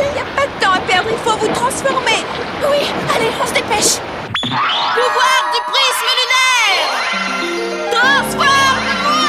[0.00, 2.24] Il n'y a pas de temps à perdre, il faut vous transformer.
[2.70, 3.98] Oui, allez, on se dépêche.
[4.42, 6.88] Pouvoir du prisme lunaire.
[7.90, 9.28] Transforme-moi.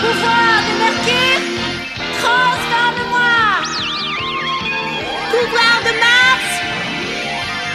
[0.00, 1.42] Pouvoir de Mercure.
[2.22, 3.38] Transforme-moi.
[5.30, 6.50] Pouvoir de Mars.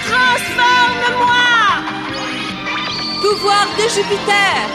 [0.07, 1.47] Transforme-moi.
[3.21, 4.74] Pouvoir de Jupiter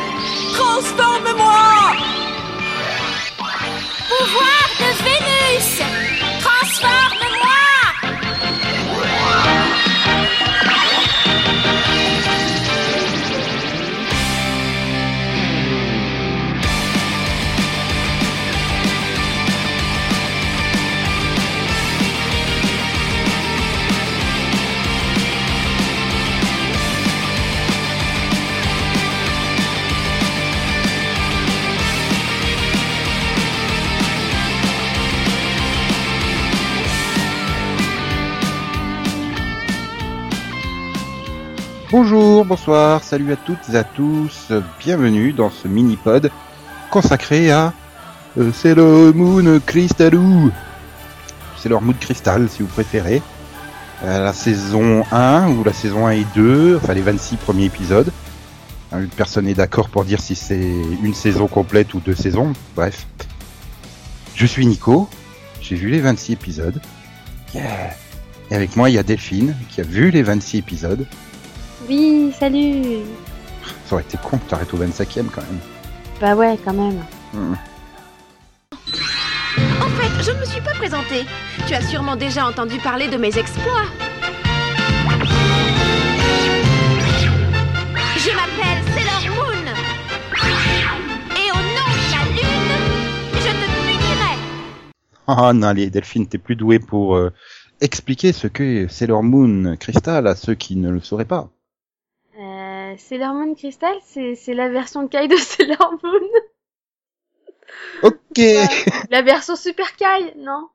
[41.92, 46.30] Bonjour, bonsoir, salut à toutes et à tous, bienvenue dans ce mini-pod
[46.88, 47.72] consacré à
[48.38, 50.52] euh, Sailor Moon Crystalou.
[51.58, 53.20] Sailor Moon Crystal si vous préférez.
[54.04, 58.12] Euh, la saison 1 ou la saison 1 et 2, enfin les 26 premiers épisodes.
[58.92, 63.08] Hein, Personne n'est d'accord pour dire si c'est une saison complète ou deux saisons, bref.
[64.36, 65.08] Je suis Nico,
[65.60, 66.80] j'ai vu les 26 épisodes.
[67.52, 71.04] Et avec moi il y a Delphine qui a vu les 26 épisodes.
[71.88, 73.00] Oui, salut
[73.86, 75.60] Ça aurait été con que t'arrêtes au 25ème quand même.
[76.20, 77.02] Bah ouais, quand même.
[77.32, 77.54] Hmm.
[79.80, 81.24] En fait, je ne me suis pas présentée.
[81.66, 83.86] Tu as sûrement déjà entendu parler de mes exploits.
[88.16, 89.66] Je m'appelle Sailor Moon.
[91.36, 92.74] Et au nom de la lune,
[93.34, 94.34] je te punirai.
[95.26, 97.32] Ah non, les Delphine, t'es plus doué pour euh,
[97.80, 101.48] expliquer ce que Sailor Moon Crystal à ceux qui ne le sauraient pas.
[102.98, 106.28] Sailor Moon Crystal, c'est c'est la version Kai de Sailor Moon.
[108.02, 108.38] Ok
[109.10, 110.68] La version Super Kai, non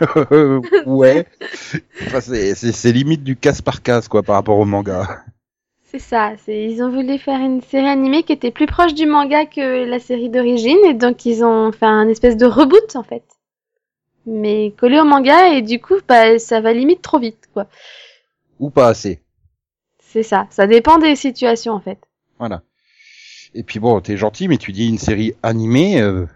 [0.86, 1.26] Ouais.
[2.06, 5.22] Enfin, c'est- limite du casse par casse quoi par rapport au manga.
[5.90, 6.32] C'est ça.
[6.44, 9.84] C'est ils ont voulu faire une série animée qui était plus proche du manga que
[9.84, 13.22] la série d'origine et donc ils ont fait un espèce de reboot en fait.
[14.26, 17.66] Mais collé au manga et du coup bah ça va limite trop vite quoi.
[18.58, 19.22] Ou pas assez.
[20.18, 20.46] C'est ça.
[20.50, 21.98] Ça dépend des situations en fait.
[22.40, 22.62] Voilà.
[23.54, 26.00] Et puis bon, t'es gentil, mais tu dis une série animée.
[26.00, 26.26] euh,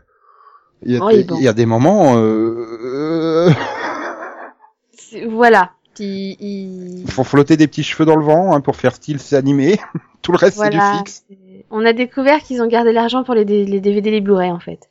[0.85, 1.39] Il y, a- Oui, il bon.
[1.41, 2.17] y a des moments.
[2.17, 3.51] Euh, euh,
[5.29, 5.73] Voilà.
[5.99, 9.79] Il faut flotter des petits cheveux dans le vent hein, pour faire style c'est animé.
[10.23, 11.25] Tout le reste c'est du fixe.
[11.29, 14.51] c'est- On a découvert qu'ils ont gardé l'argent pour les, D- les DVD les Blu-ray
[14.53, 14.89] en fait.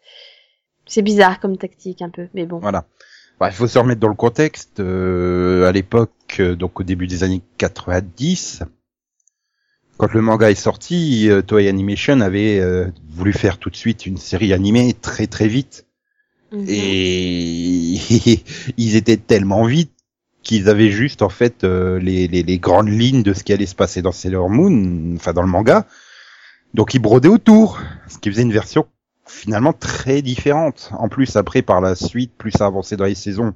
[0.86, 2.60] C'est bizarre comme tactique un peu, mais bon.
[2.60, 2.84] Voilà.
[3.40, 4.80] Bah, il faut se remettre dans le contexte.
[4.80, 8.62] euh, à l'époque, euh, donc au début des années 90,
[10.02, 14.08] quand le manga est sorti, euh, Toei Animation avait euh, voulu faire tout de suite
[14.08, 15.86] une série animée très très vite.
[16.52, 16.66] Mhm.
[16.68, 18.00] Et
[18.78, 19.92] ils étaient tellement vite
[20.42, 23.68] qu'ils avaient juste en fait euh, les, les, les grandes lignes de ce qui allait
[23.68, 25.86] se passer dans Sailor Moon, enfin dans le manga.
[26.74, 28.88] Donc ils brodaient autour, ce qui faisait une version
[29.28, 30.90] finalement très différente.
[30.98, 33.54] En plus après par la suite, plus ça avançait dans les saisons,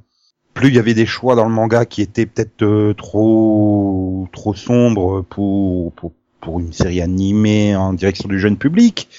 [0.54, 4.54] plus il y avait des choix dans le manga qui étaient peut-être euh, trop trop
[4.54, 6.12] sombres pour, pour
[6.46, 9.10] pour une série animée en direction du jeune public.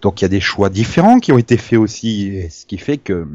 [0.00, 2.96] Donc il y a des choix différents qui ont été faits aussi, ce qui fait
[2.96, 3.28] que,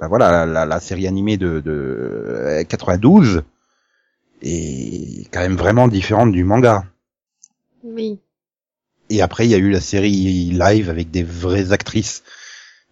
[0.00, 3.42] ben voilà, la, série animée de, de euh, 92
[4.40, 6.86] est quand même vraiment différente du manga.
[7.84, 8.18] Oui.
[9.10, 12.22] Et après il y a eu la série live avec des vraies actrices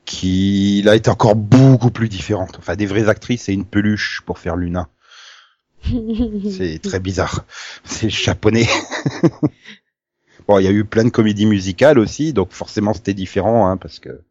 [0.05, 2.57] qui là est encore beaucoup plus différente.
[2.59, 4.91] Enfin des vraies actrices et une peluche pour faire Luna.
[5.83, 7.45] C'est très bizarre.
[7.85, 8.67] C'est japonais.
[10.49, 13.77] bon, il y a eu plein de comédies musicales aussi, donc forcément c'était différent, hein,
[13.77, 14.23] parce que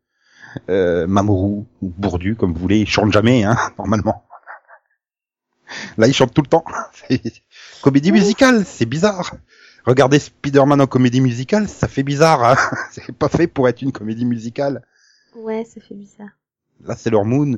[0.69, 4.25] euh, Mamoru ou Bourdu, comme vous voulez, ils chantent jamais, hein, normalement.
[5.97, 6.64] Là, ils chantent tout le temps.
[7.81, 9.35] Comédie musicale, c'est bizarre.
[9.85, 12.43] Regardez Spider-Man en comédie musicale, ça fait bizarre.
[12.43, 12.55] Hein
[12.91, 14.84] c'est pas fait pour être une comédie musicale.
[15.35, 16.29] ouais, ça fait bizarre.
[16.84, 17.58] Là, c'est leur Moon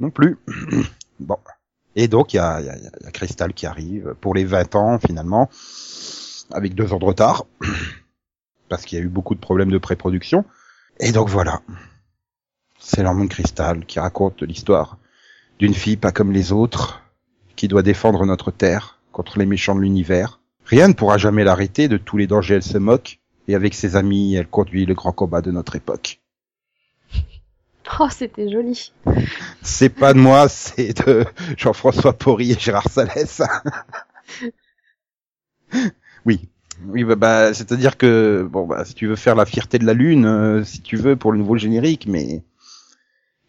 [0.00, 0.38] non plus.
[1.20, 1.36] bon.
[1.96, 4.74] Et donc, il y a, y, a, y a Crystal qui arrive pour les 20
[4.76, 5.50] ans, finalement,
[6.52, 7.46] avec deux ans de retard,
[8.68, 10.44] parce qu'il y a eu beaucoup de problèmes de pré-production.
[11.00, 11.62] Et donc, voilà.
[12.78, 14.98] C'est leur Moon Crystal qui raconte l'histoire
[15.58, 17.02] d'une fille pas comme les autres,
[17.54, 20.40] qui doit défendre notre Terre contre les méchants de l'univers.
[20.64, 23.96] Rien ne pourra jamais l'arrêter, de tous les dangers elle se moque, et avec ses
[23.96, 26.19] amis, elle conduit le grand combat de notre époque.
[27.98, 28.92] Oh, c'était joli.
[29.62, 31.24] C'est pas de moi, c'est de
[31.56, 33.42] Jean-François Porry et Gérard Salès.
[36.24, 36.48] oui.
[36.86, 39.92] Oui, bah, bah, c'est-à-dire que bon, bah, si tu veux faire la fierté de la
[39.92, 42.42] lune, euh, si tu veux pour le nouveau générique, mais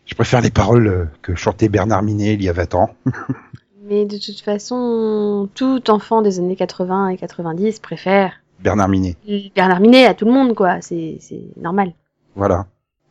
[0.06, 2.90] je préfère les paroles euh, que chantait Bernard Minet il y a 20 ans.
[3.84, 9.18] Mais de toute façon, tout enfant des années 80 et 90 préfère Bernard Minet.
[9.56, 10.82] Bernard Minet à tout le monde, quoi.
[10.82, 11.94] C'est c'est normal.
[12.36, 12.68] Voilà.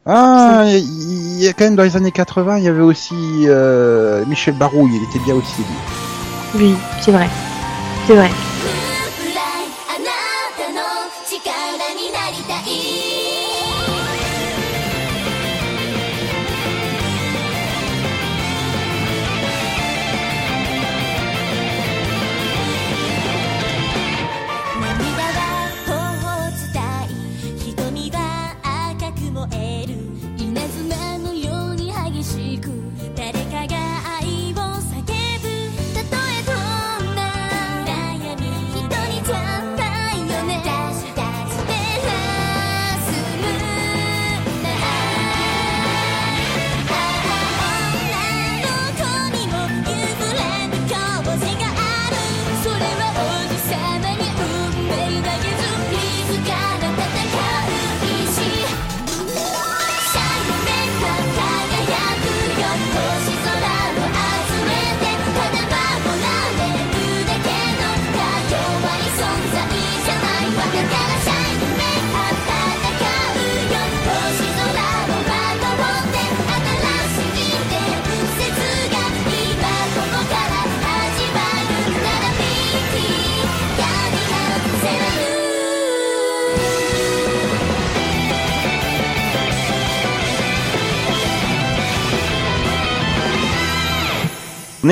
[0.07, 4.25] Ah, il y a quand même dans les années 80, il y avait aussi euh,
[4.27, 6.63] Michel Barouille, il était bien aussi lui.
[6.63, 7.29] Oui, c'est vrai.
[8.07, 8.31] C'est vrai.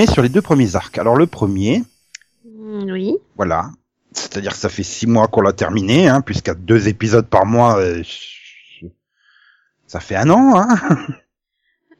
[0.06, 0.96] Sur les deux premiers arcs.
[0.98, 1.82] Alors le premier,
[2.44, 3.16] Mm, Oui.
[3.36, 3.70] voilà,
[4.12, 7.78] c'est-à-dire que ça fait six mois qu'on l'a terminé, hein, puisqu'à deux épisodes par mois,
[7.78, 8.02] euh,
[9.86, 10.68] ça fait un an, hein.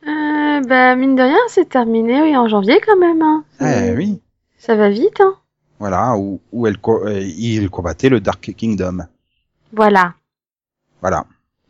[0.07, 3.21] Euh, bah, mine de rien, c'est terminé, oui, en janvier quand même.
[3.23, 3.45] Hein.
[3.61, 4.21] Eh oui,
[4.59, 5.35] Ça va vite, hein.
[5.79, 9.07] voilà, où, où elle, co- euh, il combattait le Dark Kingdom.
[9.73, 10.15] Voilà.
[11.01, 11.27] Voilà,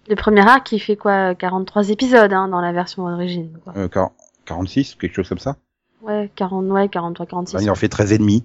[0.08, 3.58] Le premier arc, il fait quoi 43 épisodes, hein, dans la version d'origine.
[3.64, 3.74] quoi.
[3.76, 4.12] euh, quar-
[4.44, 5.56] 46, quelque chose comme ça.
[6.02, 7.56] Ouais, 40, ouais, 43, 46.
[7.56, 8.44] Enfin, il en fait 13 et demi.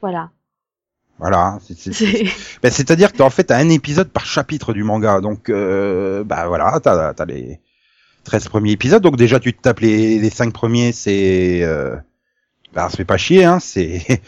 [0.00, 0.30] Voilà.
[1.18, 2.24] Voilà, c'est- c'est- C'est-
[2.62, 6.24] Ben, c'est-à-dire que t'as en fait t'as un épisode par chapitre du manga, donc euh,
[6.24, 7.60] bah voilà, t'as as les
[8.24, 11.96] 13 premiers épisodes, donc déjà tu te tapes les, les 5 premiers, c'est euh,
[12.72, 14.22] bah ça fait pas chier, hein, c'est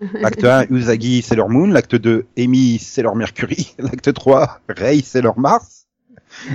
[0.14, 5.86] l'acte 1, Usagi Sailor Moon, l'acte 2, Amy Sailor Mercury, l'acte 3, Rei Sailor Mars,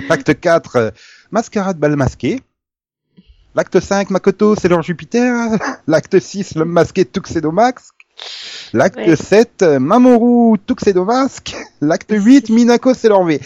[0.08, 0.90] l'acte 4, euh,
[1.30, 2.40] Mascarade Bal Masqué,
[3.56, 5.50] l'acte 5, Makoto Sailor Jupiter,
[5.88, 7.90] l'acte 6, L'homme masqué Tuxedo Max,
[8.72, 9.16] L'acte Ouais.
[9.16, 11.54] 7, euh, Mamoru Tuxedo Mask.
[11.80, 13.40] L'acte 8, Minako Sailor V.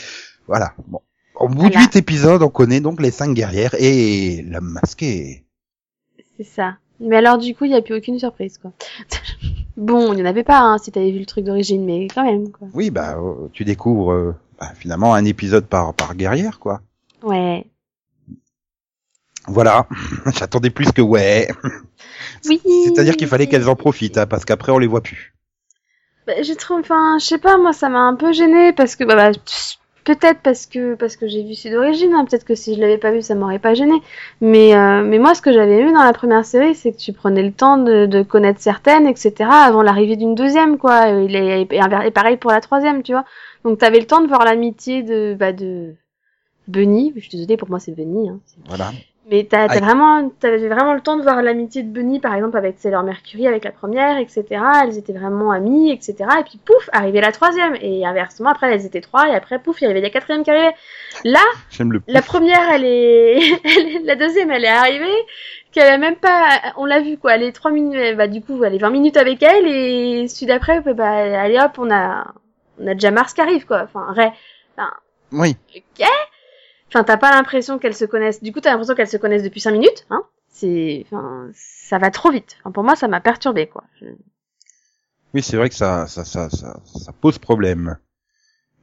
[0.47, 0.73] Voilà.
[0.87, 1.01] Bon.
[1.35, 1.81] Au bout de Voilà.
[1.81, 5.45] 8 épisodes, on connaît donc les 5 guerrières et l'homme masqué.
[6.37, 6.77] C'est ça.
[7.01, 8.73] Mais alors, du coup, il n'y a plus aucune surprise, quoi.
[9.77, 12.25] bon, il n'y en avait pas, hein, si t'avais vu le truc d'origine, mais quand
[12.25, 12.69] même, quoi.
[12.75, 16.83] Oui, bah, euh, tu découvres euh, bah, finalement un épisode par, par guerrière, quoi.
[17.23, 17.67] Ouais.
[19.51, 19.87] Voilà.
[20.39, 21.49] J'attendais plus que ouais.
[22.47, 22.61] Oui.
[22.85, 25.35] C'est-à-dire qu'il fallait qu'elles en profitent, hein, parce qu'après on les voit plus.
[26.27, 29.05] Bah, j'ai trouvé, enfin, je sais pas, moi, ça m'a un peu gênée parce que,
[29.05, 29.33] bah, bah,
[30.05, 32.99] peut-être parce que, parce que j'ai vu c'est d'origine, hein, peut-être que si je l'avais
[32.99, 34.01] pas vu, ça m'aurait pas gêné.
[34.41, 37.13] Mais, euh, mais moi, ce que j'avais vu dans la première série, c'est que tu
[37.13, 41.09] prenais le temps de, de connaître certaines, etc., avant l'arrivée d'une deuxième, quoi.
[41.11, 43.25] Et, les- et, pareil pour la troisième, tu vois.
[43.65, 45.95] Donc, t'avais le temps de voir l'amitié de, bah, de
[46.69, 47.13] Bunny.
[47.17, 48.41] Je suis désolée, pour moi, c'est Bunny, hein.
[48.69, 48.93] Voilà.
[49.31, 52.79] Mais t'as vraiment, t'avais vraiment le temps de voir l'amitié de Bunny, par exemple, avec
[52.79, 54.45] Sailor Mercury, avec la première, etc.
[54.83, 56.17] Elles étaient vraiment amies, etc.
[56.41, 57.77] Et puis pouf, arrivait la troisième.
[57.81, 60.51] Et inversement, après, elles étaient trois, et après, pouf, il y avait la quatrième qui
[60.51, 60.75] arrivait.
[61.25, 61.45] Là,
[62.09, 63.41] la première, elle est,
[64.05, 65.27] la deuxième, elle est arrivée,
[65.71, 67.37] qu'elle a même pas, on l'a vu, quoi.
[67.37, 70.47] Elle est trois minutes, bah, du coup, elle est 20 minutes avec elle, et celui
[70.47, 72.35] d'après, bah, bah, allez hop, on a,
[72.81, 73.83] on a déjà Mars qui arrive, quoi.
[73.85, 74.33] Enfin, Ray.
[75.33, 75.57] Oui.
[75.77, 76.07] Ok.
[76.93, 78.43] Enfin, t'as pas l'impression qu'elles se connaissent.
[78.43, 80.23] Du coup, t'as l'impression qu'elles se connaissent depuis 5 minutes, hein.
[80.49, 82.57] C'est, enfin, ça va trop vite.
[82.61, 83.85] Enfin, pour moi, ça m'a perturbé, quoi.
[84.01, 84.07] Je-
[85.33, 87.97] Oui, c'est vrai que ça, ça, ça, ça, ça pose problème.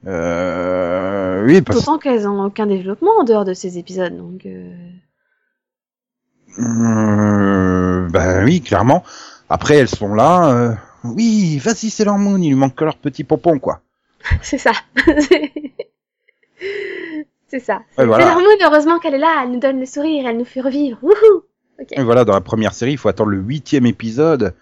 [0.06, 4.46] Euh, oui, parce D'autant qu'elles ont aucun développement en dehors de ces épisodes, donc.
[4.46, 4.74] Euh...
[6.60, 9.04] Euh, ben oui, clairement.
[9.50, 10.50] Après, elles sont là.
[10.54, 10.74] euh,
[11.04, 12.38] oui, vas-y, c'est leur moon.
[12.38, 13.82] Il lui manque que leur petit pompon, quoi.
[14.42, 14.72] C'est ça.
[17.50, 17.76] C'est ça.
[17.76, 18.36] Ouais, C'est voilà.
[18.66, 20.98] Heureusement qu'elle est là, elle nous donne le sourire, elle nous fait revivre.
[21.02, 21.44] Wouhou
[21.80, 21.88] Ok.
[21.92, 24.54] Et voilà, dans la première série, il faut attendre le huitième épisode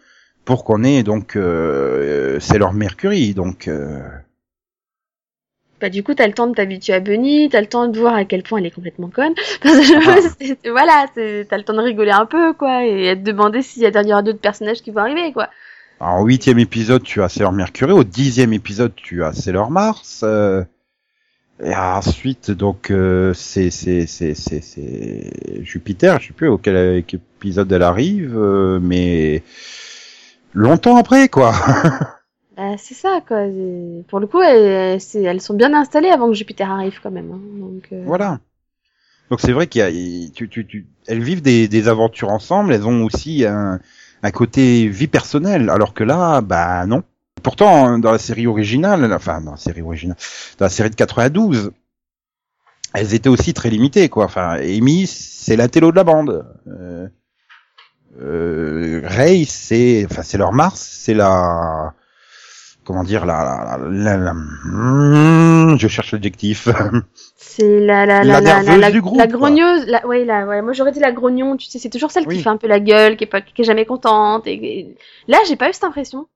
[0.44, 3.34] pour qu'on ait donc euh, Sailor Mercury.
[3.34, 4.00] Donc euh,
[5.82, 8.14] Bah du coup, t'as le temps de t'habituer à Bunny, t'as le temps de voir
[8.16, 9.34] à quel point elle est complètement conne.
[9.64, 10.30] Parce que Ah.
[10.40, 13.62] c'est- voilà, c'est- t'as le temps de rigoler un peu, quoi, et à te demander
[13.62, 15.50] s'il y y aura d'autres personnages qui vont arriver, quoi.
[16.00, 17.92] Alors, au huitième épisode, tu as Sailor Mercury.
[17.94, 20.22] Au dixième épisode, tu as Sailor Mars.
[20.24, 20.64] euh,
[21.64, 26.20] et ensuite, donc, euh, c'est c'est c'est c'est c'est Jupiter.
[26.20, 29.42] Je sais plus auquel quel épisode elle arrive, euh, mais
[30.54, 31.54] longtemps après, quoi.
[32.58, 33.48] Bah, c'est ça, quoi.
[34.08, 37.32] Pour le coup, elles, elles sont bien installées avant que Jupiter arrive, quand même.
[37.34, 37.40] hein.
[37.60, 38.40] Donc, euh, voilà.
[39.30, 42.30] Donc c'est vrai qu'il y a, il- tu, tu, tu, elles vivent des, des aventures
[42.30, 42.74] ensemble.
[42.74, 43.80] Elles ont aussi un,
[44.24, 47.04] un côté vie personnelle, alors que là, bah non.
[47.46, 50.18] Pourtant, dans la série originale, enfin dans la série originale,
[50.58, 51.72] dans la série de 92,
[52.96, 54.26] elles étaient aussi très limitées, quoi.
[54.26, 56.44] Enfin, Amy, c'est l'intello de la bande.
[56.68, 57.08] Euh,
[58.20, 61.94] euh, Ray, c'est, enfin, c'est leur Mars, c'est la,
[62.84, 66.68] comment dire, la, la, la, la- hmm, je cherche l'adjectif.
[67.38, 69.86] C'est la, la, La la, la, la, du groupe, la grogneuse.
[69.88, 72.38] La, ouais, la, ouais, moi j'aurais dit la grognon, tu sais, c'est toujours celle Oui.
[72.38, 74.48] qui fait un peu la gueule, qui est, pas, qui est jamais contente.
[74.48, 74.98] Et, et-
[75.28, 76.28] Là, j'ai pas eu cette impression.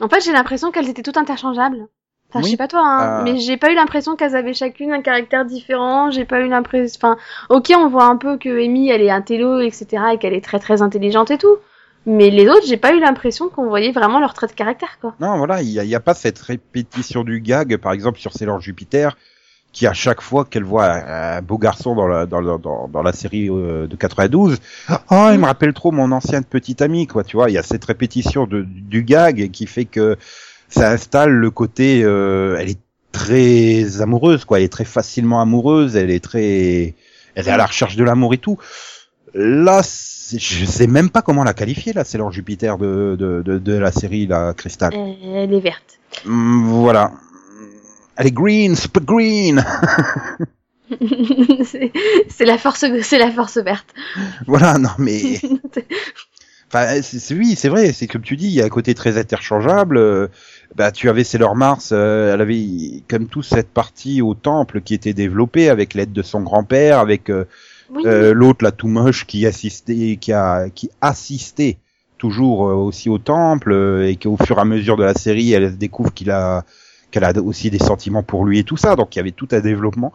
[0.00, 1.86] En fait, j'ai l'impression qu'elles étaient toutes interchangeables.
[2.28, 3.22] Enfin, je sais pas toi, hein, Euh.
[3.24, 6.10] mais j'ai pas eu l'impression qu'elles avaient chacune un caractère différent.
[6.10, 6.98] J'ai pas eu l'impression.
[7.00, 7.16] Enfin,
[7.50, 10.44] ok, on voit un peu que Amy, elle est un télo, etc., et qu'elle est
[10.44, 11.56] très très intelligente et tout.
[12.04, 15.14] Mais les autres, j'ai pas eu l'impression qu'on voyait vraiment leur trait de caractère, quoi.
[15.20, 18.18] Non, voilà, il y a, il y a pas cette répétition du gag, par exemple
[18.18, 19.16] sur Sailor Jupiter,
[19.76, 22.88] qui à chaque fois qu'elle voit un, un beau garçon dans la, dans, la- dans,
[22.88, 24.56] dans la série euh, de 92,
[24.88, 27.62] oh, il me rappelle trop mon ancien petit ami, quoi, tu vois, il y a
[27.62, 30.16] cette répétition de, du gag qui fait que
[30.70, 32.78] ça installe le côté, euh, elle est
[33.12, 36.94] très amoureuse, quoi, elle est très facilement amoureuse, elle est très,
[37.34, 38.56] elle est à la recherche de l'amour et tout.
[39.34, 43.58] Là, c'est- je sais même pas comment la qualifier, là, Sailor Jupiter de, de, de,
[43.58, 44.92] de la série, la Crystal.
[44.94, 45.98] Elle est verte.
[46.24, 47.12] Mm, Voilà.
[48.16, 49.64] Elle est green, super green.
[52.30, 53.88] c'est la force, c'est la force verte.
[54.46, 55.40] voilà, non mais,
[56.68, 58.94] enfin, c'est c'est- oui, c'est vrai, c'est comme tu dis, il y a un côté
[58.94, 59.96] très interchangeable.
[59.98, 60.28] euh,
[60.74, 64.94] bah, tu avais Sailor Mars, euh, elle avait comme tout cette partie au temple qui
[64.94, 67.44] était développée avec l'aide de son grand-père, avec euh,
[67.90, 68.02] oui.
[68.06, 71.78] euh, l'autre la tout moche qui assistait, qui a, qui assistait
[72.18, 75.52] toujours euh, aussi au temple euh, et qu'au fur et à mesure de la série,
[75.52, 76.64] elle découvre qu'il a
[77.10, 79.48] qu'elle a aussi des sentiments pour lui et tout ça, donc il y avait tout
[79.52, 80.12] un développement.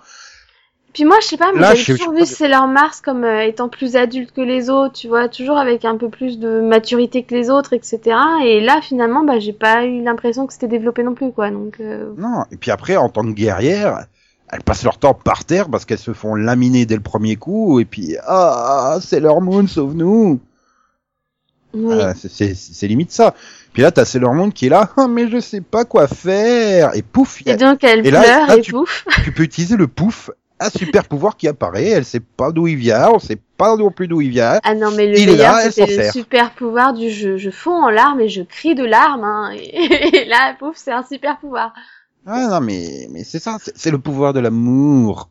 [0.93, 2.25] Puis moi, je sais pas, mais sais- toujours vu.
[2.25, 5.95] Sailor Mars comme euh, étant plus adulte que les autres, tu vois, toujours avec un
[5.95, 8.01] peu plus de maturité que les autres, etc.
[8.43, 11.50] Et là, finalement, bah, j'ai pas eu l'impression que c'était développé non plus, quoi.
[11.50, 14.05] Donc, euh, Non, et puis après, en tant que guerrière,
[14.51, 17.79] elles passent leur temps par terre parce qu'elles se font laminer dès le premier coup,
[17.79, 20.41] et puis, ah, c'est leur Moon, sauve-nous.
[21.73, 21.97] Oui.
[22.01, 23.33] Ah, c'est- limite ça.
[23.73, 26.95] Puis là, t'as Sailor Moon qui est là, ah, mais je sais pas quoi faire,
[26.95, 29.05] et pouf, y a- Et donc, elle et là- pleure là, et tu- pouf.
[29.23, 32.75] tu peux utiliser le pouf, un super pouvoir qui apparaît, elle sait pas d'où il
[32.75, 34.59] vient, on sait pas non plus d'où il vient.
[34.63, 37.83] Ah non, mais le Il est meilleur, c'était le super pouvoir du je, je fonds
[37.83, 39.51] en larmes et je crie de larmes, hein.
[39.55, 41.73] Et, là, pouf, c'est un super pouvoir.
[42.27, 45.29] Ah non, mais, mais c'est ça, c'est le pouvoir de l'amour.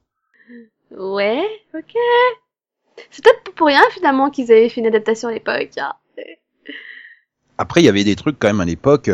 [0.99, 1.44] Ouais,
[1.75, 1.94] ok.
[3.11, 5.92] C'est peut-être pour rien, finalement, qu'ils avaient fait une adaptation à l'époque, hein.
[7.59, 9.11] Après, il y avait des trucs quand même à l'époque.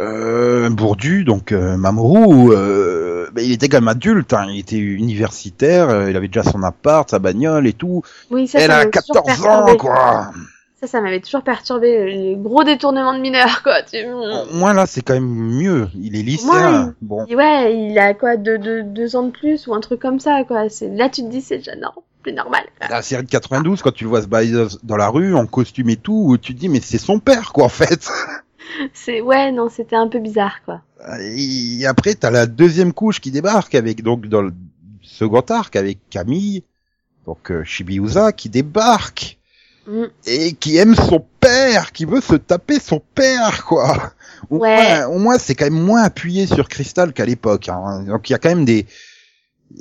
[0.00, 4.76] Euh, Bourdu, donc euh, Mamoru, euh, ben, il était quand même adulte, hein, il était
[4.78, 8.02] universitaire, euh, il avait déjà son appart, sa bagnole et tout.
[8.30, 9.72] Oui, ça, Elle ça a m'avait toujours 14 perturbé.
[9.72, 10.30] ans, quoi.
[10.80, 13.82] Ça, ça m'avait toujours perturbé, les gros détournements de mineurs, quoi.
[13.82, 13.98] Tu...
[14.52, 15.88] Moins là, c'est quand même mieux.
[15.94, 16.86] Il est lycéen.
[16.86, 16.92] Ouais.
[17.02, 20.18] Bon, ouais, il a quoi, deux, deux, deux ans de plus ou un truc comme
[20.18, 20.68] ça, quoi.
[20.68, 21.92] C'est Là, tu te dis, c'est déjà non,
[22.22, 22.62] plus normal.
[22.88, 25.90] la série de 92, quand tu le vois se balader dans la rue en costume
[25.90, 28.08] et tout, tu te dis mais c'est son père, quoi, en fait.
[28.94, 30.80] C'est ouais, non, c'était un peu bizarre, quoi.
[31.20, 34.52] Et après, t'as la deuxième couche qui débarque avec donc dans le
[35.02, 36.62] second arc avec Camille,
[37.26, 39.38] donc euh, Shibiusa qui débarque
[39.84, 40.04] Mm.
[40.26, 44.12] et qui aime son père, qui veut se taper son père, quoi.
[44.48, 44.76] Au Ouais.
[44.76, 47.68] moins, au moins c'est quand même moins appuyé sur Crystal qu'à l'époque.
[47.68, 48.04] hein.
[48.06, 48.86] Donc il y a quand même des,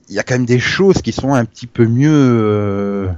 [0.10, 3.10] il y a quand même des choses qui sont un petit peu mieux euh,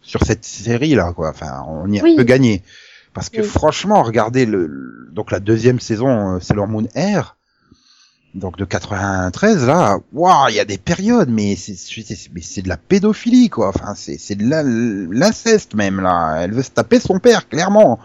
[0.00, 1.30] sur cette série là, quoi.
[1.30, 2.14] Enfin, on y a Oui.
[2.14, 2.62] un peu gagné.
[3.14, 3.46] Parce que Oui.
[3.46, 7.36] franchement, regardez le, le- donc la deuxième saison, euh, Sailor Moon Air,
[8.34, 11.74] donc de 93 là, waouh, il y a des périodes, mais c'est
[12.32, 13.68] mais c'est de la pédophilie quoi.
[13.70, 14.44] Enfin, c'est c'est de
[15.10, 16.36] l'inceste même là.
[16.42, 17.98] Elle veut se taper son père clairement.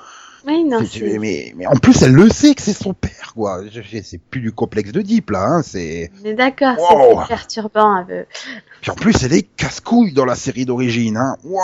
[0.45, 3.61] Oui, non, c'est mais, mais en plus, elle le sait que c'est son père, quoi.
[4.03, 5.43] C'est plus du complexe de Deep, là.
[5.45, 5.61] Hein.
[5.63, 6.11] C'est.
[6.35, 7.21] d'accord, Wow.
[7.21, 8.25] c'est perturbant un peu.
[8.81, 11.15] Puis en plus, elle est casse-couille dans la série d'origine.
[11.17, 11.37] Hein.
[11.45, 11.59] Wow,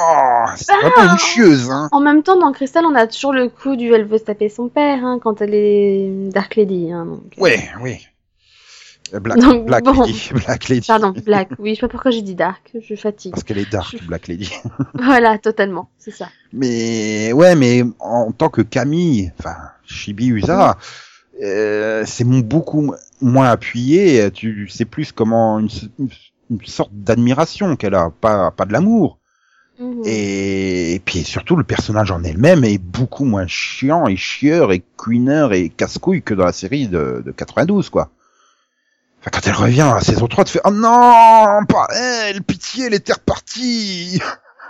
[0.55, 0.87] c'est Ah.
[0.89, 1.69] vraiment une chieuse.
[1.69, 1.89] Hein.
[1.91, 4.47] En même temps, dans Crystal, on a toujours le coup du elle veut se taper
[4.49, 6.91] son père hein, quand elle est Dark Lady.
[6.91, 8.07] Hein, donc, euh, Ouais, oui.
[9.13, 10.01] Euh, Black, Donc, Black bon.
[10.03, 10.29] Lady.
[10.45, 10.87] Black Lady.
[10.87, 11.49] Pardon, Black.
[11.59, 13.31] Oui, je sais pas pourquoi j'ai dit Dark, je fatigue.
[13.31, 14.51] Parce qu'elle est dark, Black Lady.
[14.93, 16.29] Voilà, totalement, c'est ça.
[16.53, 20.77] Mais ouais, mais en tant que Camille, enfin Shibi Usa,
[21.43, 24.29] euh, c'est beaucoup mo- moins appuyé.
[24.31, 25.69] Tu sais plus comment une,
[26.65, 29.19] sorte d'admiration qu'elle a, pas pas de l'amour.
[29.79, 30.01] Mhm.
[30.05, 34.83] Et, et puis surtout le personnage en elle-même est beaucoup moins chiant et chieur et
[34.97, 38.09] cuineur et casse-couille que dans la série de, de 92 quoi.
[39.19, 42.85] Enfin, quand elle revient à la saison 3, tu fais Oh non, pas elle, pitié,
[42.85, 44.21] elle était repartie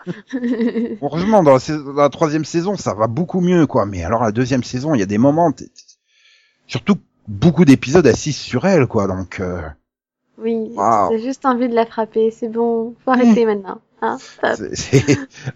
[1.01, 3.85] Heureusement, dans la, sais- dans la troisième saison, ça va beaucoup mieux, quoi.
[3.85, 5.51] Mais alors, la deuxième saison, il y a des moments,
[6.67, 9.07] surtout beaucoup d'épisodes assis sur elle, quoi.
[9.07, 9.61] Donc, euh,
[10.41, 11.09] oui, Wow.
[11.11, 13.81] j'ai juste envie de la frapper, c'est bon, faut arrêter maintenant.
[14.01, 14.17] Hein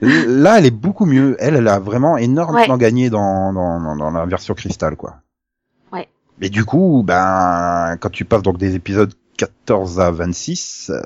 [0.02, 1.38] là, elle est beaucoup mieux.
[1.40, 2.80] Elle, elle a vraiment énormément Ouais.
[2.80, 5.16] gagné dans, dans, dans, dans la version cristal, quoi.
[6.40, 11.02] Mais du coup, ben, quand tu passes donc des épisodes 14 à 26, euh,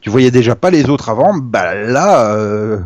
[0.00, 2.80] tu voyais déjà pas les autres avant, bah là, euh,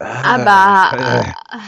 [0.00, 0.92] Ah bah...
[0.94, 1.58] euh, ah,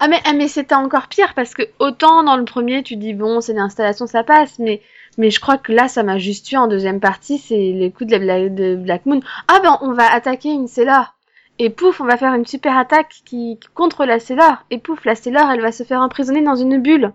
[0.00, 3.12] Ah mais, ah mais c'était encore pire parce que autant dans le premier tu dis
[3.12, 4.80] bon c'est l'installation ça passe mais
[5.18, 8.10] mais je crois que là ça m'a juste tué en deuxième partie c'est les coups
[8.10, 9.20] de, la, de Black Moon.
[9.48, 11.14] Ah ben on va attaquer une Sailor.
[11.58, 14.64] Et pouf on va faire une super attaque qui contre la Sailor.
[14.70, 17.12] Et pouf la Sailor elle va se faire emprisonner dans une bulle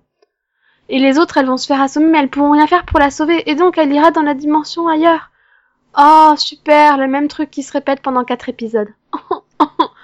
[0.91, 3.09] et les autres elles vont se faire assommer mais elles pourront rien faire pour la
[3.09, 3.49] sauver.
[3.49, 5.31] Et donc elle ira dans la dimension ailleurs.
[5.97, 8.89] Oh super le même truc qui se répète pendant quatre épisodes.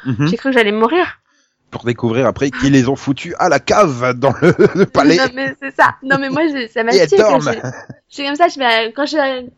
[0.05, 0.27] Mhm.
[0.27, 1.19] j'ai cru que j'allais mourir
[1.71, 5.17] pour découvrir après qu'ils les ont foutus à la cave dans le, le palais.
[5.17, 5.95] Non mais c'est ça.
[6.03, 6.43] Non mais moi
[6.73, 6.91] ça m'a
[8.09, 9.03] je suis comme ça, je fais, quand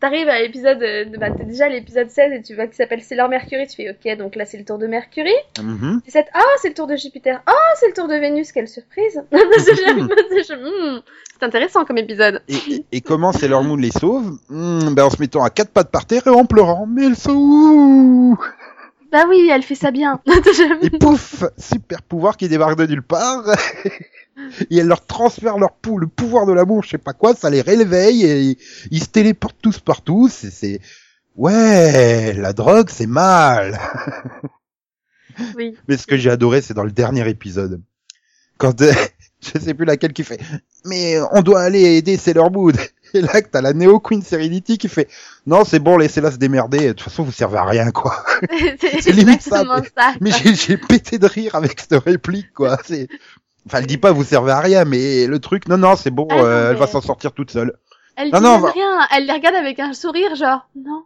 [0.00, 3.00] t'arrives à l'épisode, euh, bah, t'es déjà à l'épisode 16 et tu vois qu'il s'appelle
[3.00, 5.32] Sailor Mercury, tu fais ok donc là c'est le tour de Mercury.
[5.62, 6.00] Mhm.
[6.04, 9.22] 17, ah c'est le tour de Jupiter, ah c'est le tour de Vénus, quelle surprise.
[9.30, 9.72] c'est
[10.56, 11.00] hmm,
[11.38, 12.42] c'est intéressant comme épisode.
[12.48, 14.36] Et, et- comment Sailor Moon les sauve?
[14.48, 16.86] Hmm, ben En se mettant à quatre pattes par terre et en pleurant.
[16.86, 18.38] Mais elles sont où
[19.12, 20.20] Bah oui, elle fait ça bien.
[20.82, 23.44] Et pouf Super pouvoir qui débarque de nulle part.
[24.70, 27.50] et elle leur transfère leur pou le pouvoir de l'amour, je sais pas quoi, ça
[27.50, 28.58] les réveille et
[28.90, 30.28] ils se téléportent tous partout.
[30.30, 30.50] C'est...
[30.50, 30.80] c'est-
[31.36, 33.78] Ouais, la drogue, c'est mal.
[35.56, 35.76] oui.
[35.88, 37.80] Mais ce que j'ai adoré, c'est dans le dernier épisode.
[38.58, 38.92] Quand, euh,
[39.40, 40.40] je sais plus laquelle qui fait,
[40.84, 42.72] mais on doit aller aider Sailor Moon.
[43.14, 45.08] Et là, que t'as la Neo Queen Serenity qui fait,
[45.46, 46.88] non, c'est bon, laissez-la se démerder.
[46.88, 48.24] De toute façon, vous servez à rien, quoi.
[49.00, 49.64] c'est limite ça.
[50.20, 50.40] Mais quoi.
[50.52, 52.78] j'ai, pété de rire avec cette réplique, quoi.
[52.84, 53.08] C'est,
[53.66, 56.26] enfin, elle dit pas, vous servez à rien, mais le truc, non, non, c'est bon,
[56.30, 57.74] Ah non, euh, elle va mais- s'en sortir toute seule.
[58.16, 61.04] Elle Non, dit non, va- rien, elle les regarde avec un sourire genre non.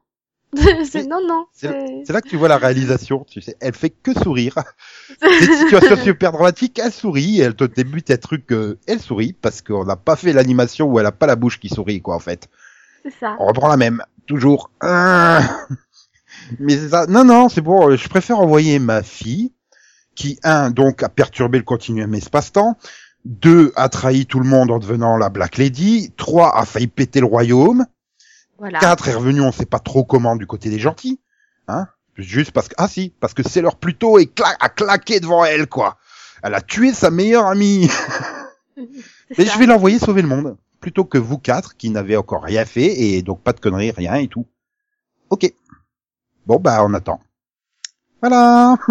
[0.90, 1.46] c'est non non.
[1.52, 1.68] C'est,
[2.10, 3.56] là que tu vois la réalisation, tu sais.
[3.60, 4.58] Elle fait que sourire.
[5.22, 9.62] Des situations super dramatiques, elle sourit, elle te débute un truc, euh, elle sourit, parce
[9.62, 12.20] qu'on n'a pas fait l'animation où elle a pas la bouche qui sourit, quoi, en
[12.20, 12.48] fait.
[13.04, 13.36] C'est ça.
[13.38, 14.70] On reprend la même, toujours.
[14.82, 19.52] Mais c'est ça, non, non, c'est bon, je préfère envoyer ma fille,
[20.14, 22.76] qui, un, donc, a perturbé le continuum espace-temps,
[23.24, 27.20] deux, a trahi tout le monde en devenant la Black Lady, trois, a failli péter
[27.20, 27.86] le royaume,
[28.58, 28.78] Voilà.
[28.78, 31.20] quatre est revenu, on sait pas trop comment, du côté des gentils,
[31.68, 31.86] hein,
[32.16, 35.44] juste parce que, ah si, parce que c'est leur plutôt et cla a claqué devant
[35.44, 35.98] elle, quoi.
[36.42, 37.88] Elle a tué sa meilleure amie.
[39.38, 39.52] Mais ça.
[39.52, 43.00] je vais l'envoyer sauver le monde, plutôt que vous quatre qui n'avez encore rien fait
[43.00, 44.46] et donc pas de conneries, rien et tout.
[45.30, 45.52] Ok.
[46.46, 47.20] Bon bah on attend.
[48.20, 48.76] Voilà.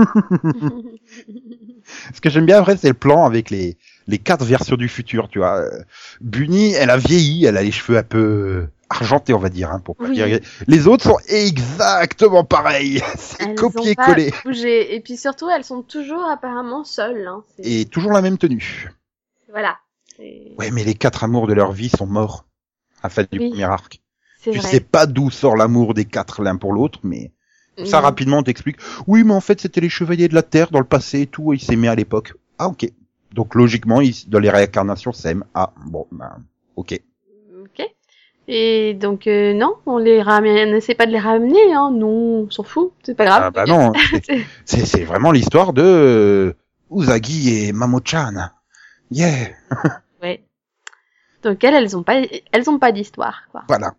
[2.14, 5.30] Ce que j'aime bien après c'est le plan avec les les quatre versions du futur,
[5.30, 5.60] tu vois.
[5.60, 5.84] Euh,
[6.22, 9.80] Bunny, elle a vieilli, elle a les cheveux un peu argentés, on va dire, hein,
[9.80, 10.14] pour Oui.
[10.14, 10.40] dire.
[10.68, 13.02] Les autres sont exactement pareils.
[13.18, 14.32] C'est copier-coller.
[14.92, 17.28] Et puis surtout, elles sont toujours apparemment seules.
[17.28, 17.44] Hein.
[17.60, 18.90] Et toujours la même tenue.
[19.50, 19.78] Voilà.
[20.58, 22.46] Ouais, mais les quatre amours de leur vie sont morts
[23.02, 23.50] à fin du Oui.
[23.50, 24.02] premier arc.
[24.42, 24.62] tu vrai.
[24.62, 27.32] sais pas d'où sort l'amour des quatre l'un pour l'autre, mais
[27.86, 28.78] ça rapidement on t'explique.
[29.08, 31.54] Oui, mais en fait c'était les chevaliers de la Terre dans le passé et tout,
[31.54, 32.34] et ils s'aimaient à l'époque.
[32.60, 32.88] Ah ok.
[33.32, 35.44] Donc logiquement, ils, dans les réincarnations s'aiment.
[35.56, 36.44] Ah bon, ben
[36.76, 36.94] ok.
[36.94, 37.02] Ok.
[38.48, 41.92] Et donc euh, non, on les ramène, on essaie pas de les ramener, hein.
[41.94, 42.08] Non,
[42.46, 43.44] on s'en fout, c'est pas grave.
[43.46, 43.94] Ah bah non,
[44.66, 46.54] c'est- vraiment l'histoire de euh,
[46.92, 48.34] Uzagi et Mamo-chan.
[49.12, 49.50] Yeah,
[50.22, 50.44] Ouais.
[51.44, 53.64] Donc elles, elles ont pas, elles ont pas d'histoire, quoi.
[53.68, 53.94] voilà.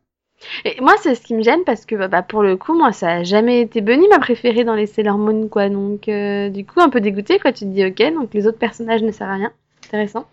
[0.66, 3.08] Et moi, c'est ce qui me gêne parce que, bah, pour le coup, moi, ça
[3.12, 5.70] a jamais été Bunny ma préférée dans les Sailor Moon, quoi.
[5.70, 7.52] Donc, euh, du coup, un peu dégoûtée, quoi.
[7.52, 9.52] Tu te dis, ok, donc les autres personnages ne servent à rien.
[9.86, 10.26] Intéressant.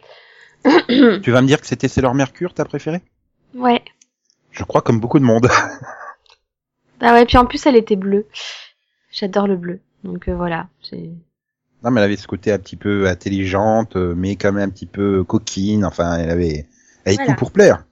[0.66, 3.02] Tu vas me dire que c'était Sailor Mercure ta préférée?
[3.56, 3.82] Ouais.
[4.52, 5.48] Je crois comme beaucoup de monde.
[7.00, 8.28] Bah ouais, puis en plus, elle était bleue.
[9.12, 9.80] J'adore le bleu.
[10.04, 10.68] Donc, euh, voilà.
[10.94, 14.72] Non, mais elle avait ce côté un petit peu intelligente, euh, mais quand même un
[14.72, 15.84] petit peu coquine.
[15.84, 16.68] Enfin, elle avait,
[17.06, 17.32] elle Voilà.
[17.32, 17.86] tout pour plaire.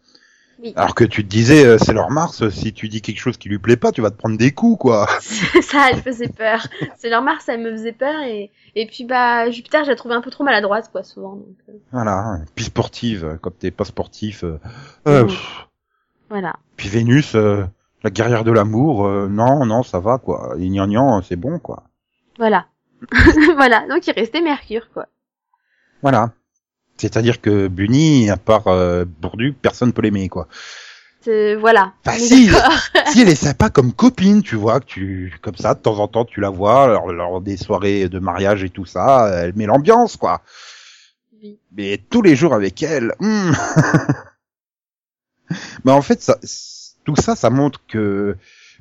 [0.62, 0.74] Oui.
[0.76, 3.50] Alors que tu te disais, euh, c'est leur Mars, si tu dis quelque chose qui
[3.50, 5.08] lui plaît pas, tu vas te prendre des coups, quoi.
[5.63, 6.67] ça, elle faisait peur.
[7.00, 8.22] C'est leur Mars, elle me faisait peur.
[8.28, 11.34] Et, et puis, bah, Jupiter, je la trouvais un peu trop maladroite, quoi, souvent.
[11.36, 12.41] Donc, euh, Voilà.
[12.54, 14.43] Puis sportive, comme t'es pas sportif.
[14.43, 15.65] euh, pff.
[16.30, 16.56] Voilà.
[16.78, 17.65] Puis Vénus, euh,
[18.04, 20.56] la guerrière de l'amour, euh, non, non, ça va, quoi.
[20.60, 21.84] Et gnangnan, c'est bon, quoi.
[22.38, 22.68] Voilà.
[23.56, 23.88] voilà.
[23.88, 25.08] Donc, il restait Mercure, quoi.
[26.02, 26.32] Voilà.
[26.98, 30.48] C'est-à-dire que Bunny, à part euh, Bourdu, personne peut l'aimer, quoi.
[31.22, 31.94] C'est- Voilà.
[32.06, 32.50] Bah, si.
[33.12, 36.08] si elle est sympa comme copine, tu vois, que tu comme ça de temps en
[36.08, 39.65] temps tu la vois lors, lors des soirées de mariage et tout ça, elle met
[39.65, 40.42] l'ambiance quoi.
[41.42, 41.60] Oui.
[41.76, 43.52] Mais tous les jours avec elle, hmm.
[45.86, 46.38] mais en fait ça,
[47.06, 48.36] tout ça, ça montre que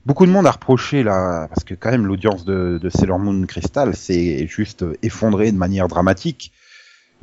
[0.06, 3.46] beaucoup de monde a reproché là, parce que quand même l'audience de, de Sailor Moon
[3.46, 6.52] Crystal s'est juste effondrée de manière dramatique.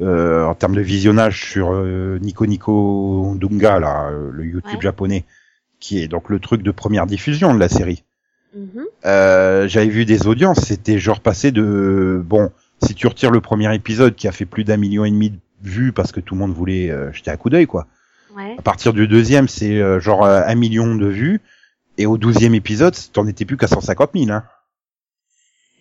[0.02, 4.82] Euh, en termes de visionnage sur euh, Nico Nico Dunga là, euh, le YouTube Ouais.
[4.82, 5.24] japonais,
[5.80, 8.04] qui est donc le truc de première diffusion de la série.
[8.54, 8.84] Mhm.
[9.06, 12.52] Euh, j'avais vu des audiences, c'était genre passé de bon,
[12.84, 15.38] si tu retires le premier épisode qui a fait plus d'un million et demi de
[15.64, 17.88] vues parce que tout le monde voulait euh, jeter un coup d'œil quoi.
[18.36, 18.56] Ouais.
[18.58, 21.42] À partir du deuxième, c'est euh, genre euh, un million de vues
[21.98, 24.32] et au douzième épisode, t'en étais plus qu'à 150 000.
[24.32, 24.44] Hein.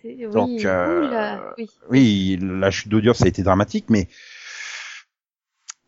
[0.03, 0.25] Oui.
[0.31, 1.69] Donc, euh, Oula, oui.
[1.89, 4.07] Oui, la chute d'audience a été dramatique, mais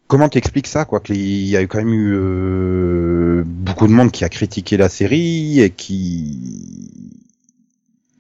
[0.08, 4.12] comment t'expliques ça quoi Qu'il y a eu quand même eu euh, beaucoup de monde
[4.12, 7.27] qui a critiqué la série et qui,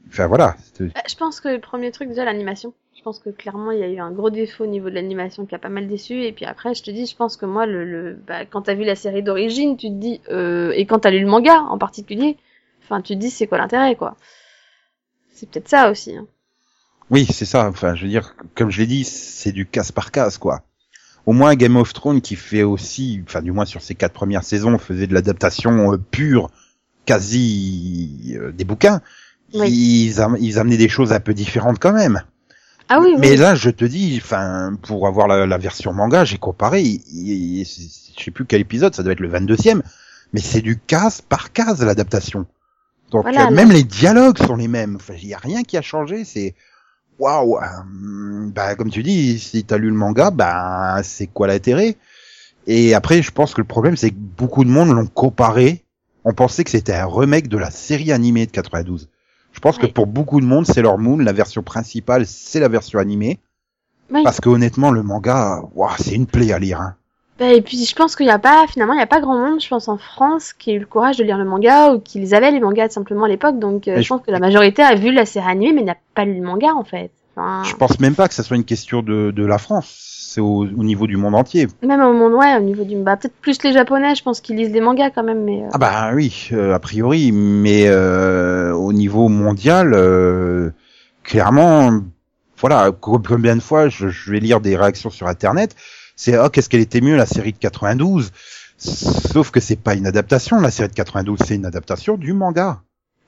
[0.10, 0.56] enfin voilà.
[0.82, 2.74] Euh, Je pense que le premier truc, déjà, l'animation.
[2.96, 5.46] Je pense que clairement, il y a eu un gros défaut au niveau de l'animation
[5.46, 6.24] qui a pas mal déçu.
[6.24, 8.74] Et puis après, je te dis, je pense que moi, le, le bah, quand t'as
[8.74, 11.78] vu la série d'origine, tu te dis, euh, et quand t'as lu le manga en
[11.78, 12.38] particulier,
[12.84, 14.18] enfin, tu te dis, c'est quoi l'intérêt, quoi?
[15.32, 16.18] C'est peut-être ça aussi.
[16.18, 16.26] Hein.
[17.10, 17.68] Oui, c'est ça.
[17.70, 20.64] Enfin, je veux dire, comme je l'ai dit, c'est du casse par casse, quoi.
[21.26, 24.44] Au moins, Game of Thrones, qui fait aussi, enfin, du moins sur ses quatre premières
[24.44, 26.50] saisons, faisait de l'adaptation euh, pure,
[27.06, 29.02] quasi euh, des bouquins.
[29.54, 29.70] Oui.
[29.72, 32.22] Ils, ils amenaient des choses un peu différentes quand même.
[32.90, 33.38] Ah oui, Mais oui.
[33.38, 36.82] là, je te dis, enfin, pour avoir la, la version manga, j'ai comparé.
[36.82, 39.82] il- il- je sais plus quel épisode, ça doit être le 22e,
[40.34, 42.46] mais c'est du case par case l'adaptation.
[43.12, 44.96] Donc Voilà, euh, même les dialogues sont les mêmes.
[44.98, 46.24] Enfin, il y a rien qui a changé.
[46.26, 46.56] C'est
[47.20, 47.58] waouh.
[47.58, 51.96] euh, bah comme tu dis, si t'as lu le manga, bah c'est quoi l'intérêt?
[52.68, 55.84] Et après, je pense que le problème, c'est que beaucoup de monde l'ont comparé.
[56.26, 59.08] On pensait que c'était un remake de la série animée de 92.
[59.58, 62.68] Je pense que pour beaucoup de monde, c'est leur Moon, la version principale, c'est la
[62.68, 63.40] version animée.
[64.24, 66.80] Parce que honnêtement, le manga, waouh, c'est une plaie à lire.
[66.80, 66.94] Hein.
[67.40, 69.36] Bah, et puis, je pense qu'il y a pas, finalement, il y a pas grand
[69.36, 72.00] monde, je pense, en France, qui a eu le courage de lire le manga ou
[72.00, 73.58] qui les avait les mangas simplement à l'époque.
[73.58, 76.24] Donc, euh, je- pense que la majorité a vu la série animée, mais n'a pas
[76.26, 77.10] lu le manga, en fait.
[77.36, 80.17] Enfin, Je pense même pas que ça soit une question de, de la France.
[80.38, 81.68] C'est au, au niveau du monde entier.
[81.82, 82.96] Même au monde, ouais, au niveau du.
[82.96, 85.64] Bah, peut-être plus les japonais, je pense qu'ils lisent des mangas quand même, mais.
[85.64, 90.70] euh, Ah bah oui, euh, a priori, mais euh, au niveau mondial, euh,
[91.24, 92.02] clairement,
[92.60, 95.76] voilà, co- combien de fois je, je vais lire des réactions sur Internet,
[96.16, 98.32] c'est oh qu'est-ce qu'elle était mieux la série de 92,
[98.78, 102.82] sauf que c'est pas une adaptation, la série de 92, c'est une adaptation du manga.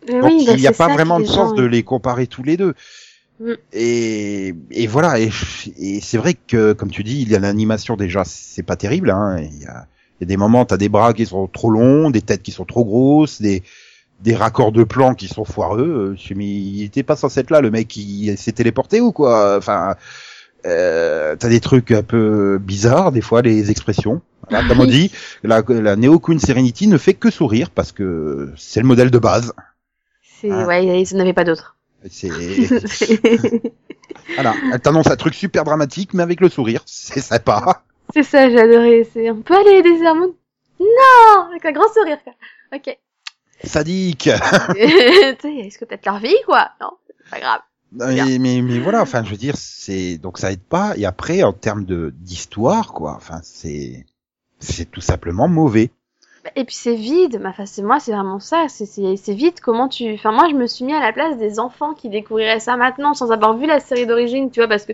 [0.08, 2.28] mais Donc oui, bah, il n'y a c'est pas vraiment de sens de les comparer
[2.28, 2.76] tous les deux.
[3.40, 3.54] Mm.
[3.74, 5.30] Et, et voilà, et,
[5.78, 9.10] et c'est vrai que comme tu dis, il y a l'animation déjà, c'est pas terrible.
[9.12, 9.88] Hein, il, y a,
[10.20, 12.52] il y a des moments, t'as des bras qui sont trop longs, des têtes qui
[12.52, 13.64] sont trop grosses, des
[14.22, 16.12] des raccords de plan qui sont foireux.
[16.14, 19.14] Euh, Je mais il était pas censé être là, le mec il s'est téléporté ou
[19.14, 19.56] quoi?
[19.58, 19.96] Enfin,
[20.66, 24.22] euh, t'as des trucs un peu bizarres des fois, les expressions.
[24.50, 25.12] Voilà, comme on dit,
[25.44, 29.20] la, la Neo Queen Serenity ne fait que sourire parce que c'est le modèle de
[29.20, 29.54] base.
[30.42, 30.66] C'est, Ah.
[30.66, 31.78] ouais, ils n'en avaient pas d'autres.
[32.10, 32.30] C'est
[34.36, 37.84] voilà, elle t'annonce un truc super dramatique, mais avec le sourire, c'est sympa.
[38.14, 39.10] c'est ça, j'ai adoré.
[39.12, 40.34] C'est, on peut aller aider Zermoun?
[40.80, 41.50] Non!
[41.50, 42.34] Avec un grand sourire, quoi.
[42.74, 42.98] Ok.
[43.64, 44.28] Sadique.
[44.78, 46.70] est-ce que peut-être leur vie, quoi?
[46.80, 47.60] Non, c'est pas grave.
[47.92, 50.94] Mais, mais, mais voilà, enfin, je veux dire, c'est donc ça aide pas.
[50.96, 54.06] Et après, en termes de d'histoire, quoi, enfin, c'est
[54.60, 55.92] c'est tout simplement mauvais.
[56.56, 58.86] Et puis c'est vide, ma enfin, c'est moi, c'est vraiment ça, c'est,
[59.34, 59.60] vide.
[59.62, 62.60] Comment tu, enfin, moi, je me suis mis à la place des enfants qui découvriraient
[62.60, 64.94] ça maintenant sans avoir vu la série d'origine, tu vois, parce que,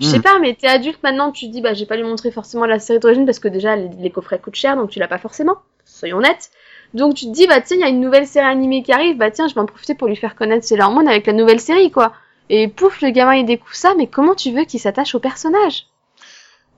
[0.00, 0.22] je sais Mm.
[0.22, 2.78] pas, mais t'es adulte maintenant, tu te dis, bah, j'ai pas lui montrer forcément la
[2.78, 5.56] série d'origine parce que déjà, les, les coffrets coûtent cher, donc tu l'as pas forcément.
[5.84, 6.50] Soyons honnêtes.
[6.94, 9.16] Donc tu te dis, bah tiens, il y a une nouvelle série animée qui arrive,
[9.16, 11.60] bah tiens, je vais en profiter pour lui faire connaître Sailor Moon avec la nouvelle
[11.60, 12.12] série, quoi.
[12.48, 15.86] Et pouf, le gamin il découvre ça, mais comment tu veux qu'il s'attache au personnage?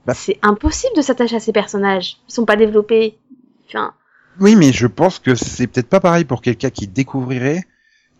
[0.05, 2.17] Bah- C'est impossible de s'attacher à ces personnages.
[2.29, 3.17] Ils sont pas développés.
[3.67, 3.93] Enfin,
[4.39, 7.63] Oui, mais je pense que c'est peut-être pas pareil pour quelqu'un qui découvrirait.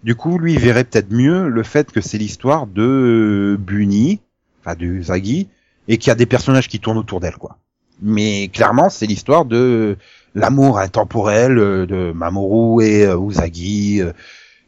[0.04, 4.20] Du coup, lui, il verrait peut-être mieux le fait que c'est l'histoire de Bunny,
[4.62, 5.48] enfin de Zagi,
[5.88, 7.58] et qu'il y a des personnages qui tournent autour d'elle, quoi.
[8.02, 9.98] Mais clairement, c'est l'histoire de
[10.36, 14.12] l'amour intemporel euh, de Mamoru et euh, Usagi, euh,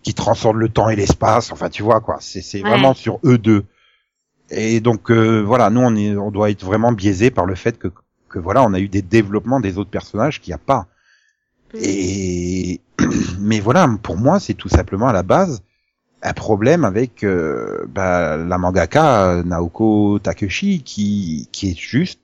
[0.03, 1.51] qui transcende le temps et l'espace.
[1.51, 2.17] Enfin, tu vois, quoi.
[2.21, 2.69] C'est c'est Ouais.
[2.69, 3.65] vraiment sur eux deux.
[4.51, 7.77] Et donc, euh, voilà, nous, on, est, on doit être vraiment biaisé par le fait
[7.77, 7.87] que,
[8.29, 10.87] que voilà, on a eu des développements des autres personnages qu'il n'y a pas.
[11.81, 12.81] Et
[13.39, 15.61] mais voilà, pour moi, c'est tout simplement à la base
[16.21, 22.19] un problème avec euh, bah, la mangaka euh, Naoko Takeshi qui qui est juste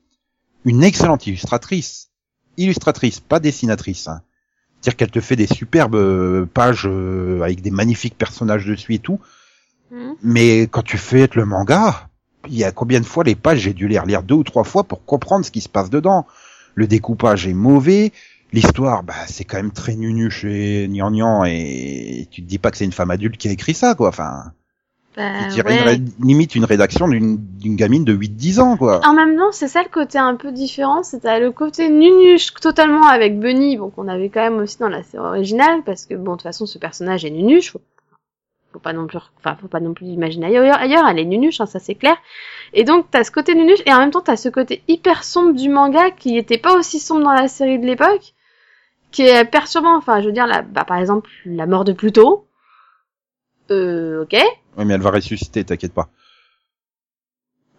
[0.65, 2.09] une excellente illustratrice,
[2.57, 4.07] illustratrice, pas dessinatrice.
[4.07, 4.21] Hein.
[4.81, 8.99] C'est-à-dire qu'elle te fait des superbes euh, pages euh, avec des magnifiques personnages dessus et
[8.99, 9.19] tout.
[9.91, 10.15] Mhm.
[10.23, 12.09] Mais quand tu fais le manga,
[12.47, 14.63] il y a combien de fois les pages j'ai dû les relire deux ou trois
[14.63, 16.25] fois pour comprendre ce qui se passe dedans.
[16.73, 18.11] Le découpage est mauvais,
[18.53, 22.77] l'histoire, bah c'est quand même très nunuche et gnangnan et tu te dis pas que
[22.77, 24.09] c'est une femme adulte qui a écrit ça quoi.
[24.09, 24.51] Enfin,
[25.15, 25.91] bah, je dirais une ouais.
[25.95, 29.01] ré- limite une rédaction d'une d'une gamine de 8-10 ans quoi.
[29.05, 32.53] En même temps, c'est ça le côté un peu différent, c'est t'as le côté nunuche
[32.53, 36.15] totalement avec Bunny, bon qu'on avait quand même aussi dans la série originale, parce que
[36.15, 37.81] bon de toute façon ce personnage est nunuche, faut,
[38.73, 41.59] faut pas non plus, enfin faut pas non plus l'imaginer ailleurs, ailleurs, elle est nunuche,
[41.59, 42.15] hein, ça c'est clair.
[42.73, 45.53] Et donc t'as ce côté nunuche et en même temps t'as ce côté hyper sombre
[45.53, 48.33] du manga qui était pas aussi sombre dans la série de l'époque,
[49.11, 49.95] qui est perturbant.
[49.97, 52.47] Enfin je veux dire là, bah, par exemple la mort de Pluto.
[53.69, 54.35] Euh, ok,
[54.77, 56.09] Oui mais elle va ressusciter, t'inquiète pas.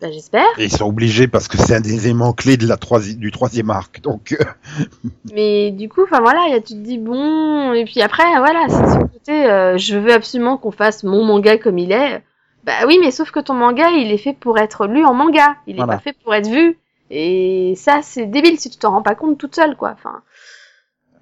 [0.00, 0.46] bah j'espère.
[0.58, 3.30] Et ils sont obligés parce que c'est un des éléments clés de la troisi- du
[3.30, 4.00] troisième arc.
[4.00, 4.44] Donc euh,
[5.34, 8.66] Mais du coup, enfin voilà, y a, tu te dis bon, et puis après, voilà,
[8.68, 12.22] c'est ce côté, euh, je veux absolument qu'on fasse mon manga comme il est.
[12.64, 15.56] Bah oui, mais sauf que ton manga, il est fait pour être lu en manga,
[15.66, 16.78] il est pas fait pour être vu.
[17.10, 19.90] Et ça, c'est débile si tu t'en rends pas compte toute seule, quoi.
[19.92, 20.22] Enfin,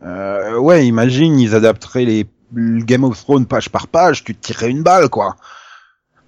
[0.03, 4.71] ouais, imagine ils adapteraient les le Game of Thrones page par page, tu te tirerais
[4.71, 5.37] une balle quoi.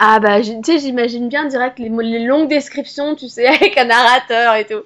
[0.04, 3.84] Ah bah, tu sais, j'imagine bien direct les, les longues descriptions, tu sais, avec un
[3.84, 4.82] narrateur et tout.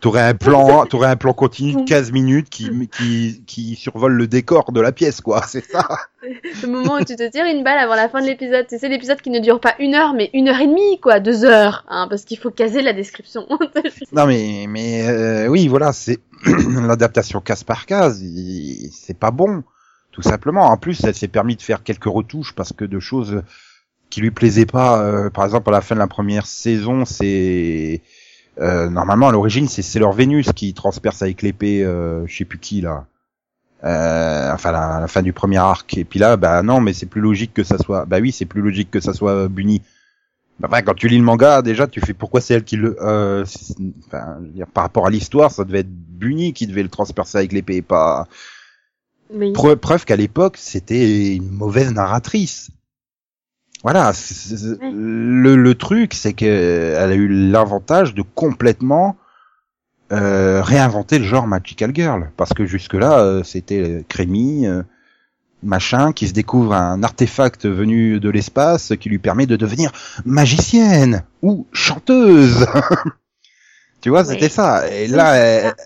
[0.00, 4.28] T'aurais un plan, t'aurais un plan continu de 15 minutes qui, qui, qui survole le
[4.28, 5.42] décor de la pièce, quoi.
[5.44, 5.88] C'est ça.
[6.62, 8.88] Le moment où tu te tires une balle avant la fin de l'épisode, tu sais,
[8.88, 11.84] l'épisode qui ne dure pas une heure, mais une heure et demie, quoi, deux heures,
[11.88, 13.44] hein, parce qu'il faut caser la description.
[14.12, 16.20] Non, mais, mais, euh, oui, voilà, c'est
[16.86, 18.22] l'adaptation case par case.
[18.92, 19.64] C'est pas bon,
[20.12, 20.66] tout simplement.
[20.66, 23.42] En plus, elle s'est permis de faire quelques retouches parce que de choses
[24.10, 25.02] qui lui plaisaient pas.
[25.02, 28.02] euh, par exemple, à la fin de la première saison, c'est
[28.60, 32.58] euh, normalement à l'origine, c'est Sailor Vénus qui transperce avec l'épée, euh, je sais plus
[32.58, 33.06] qui là.
[33.84, 35.96] Euh, enfin, la, à la fin du premier arc.
[35.96, 38.06] Et puis là, bah non, mais c'est plus logique que ça soit.
[38.06, 39.82] Bah oui, c'est plus logique que ça soit Bunny.
[40.58, 42.96] Bah, ouais, quand tu lis le manga, déjà, tu fais pourquoi c'est elle qui le.
[43.00, 43.76] Euh, c'est-
[44.08, 46.88] enfin, je veux dire, par rapport à l'histoire, ça devait être Bunny qui devait le
[46.88, 48.26] transpercer avec l'épée, pas.
[49.32, 49.52] Oui.
[49.52, 52.70] Preuve, preuve qu'à l'époque, c'était une mauvaise narratrice.
[53.82, 54.78] Voilà, Oui.
[54.92, 56.44] le, le truc, c'est que
[56.98, 59.16] elle a eu l'avantage de complètement
[60.10, 64.82] euh, réinventer le genre Magical Girl, parce que jusque-là, euh, c'était Crémy, euh,
[65.62, 69.92] machin, qui se découvre un artefact venu de l'espace qui lui permet de devenir
[70.24, 72.66] magicienne ou chanteuse.
[74.00, 74.28] tu vois, Oui.
[74.34, 74.88] c'était ça.
[74.90, 75.34] Et là,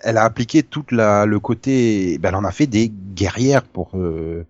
[0.03, 2.17] elle, a appliqué toute la le côté.
[2.17, 3.91] Ben, elle en a fait des guerrières pour.
[3.95, 4.45] euh,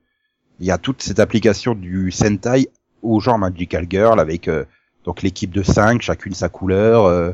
[0.60, 2.69] Il y a toute cette application du Sentai
[3.03, 4.65] au genre Magical Girl avec euh,
[5.05, 7.05] donc l'équipe de 5, chacune sa couleur.
[7.05, 7.31] euh,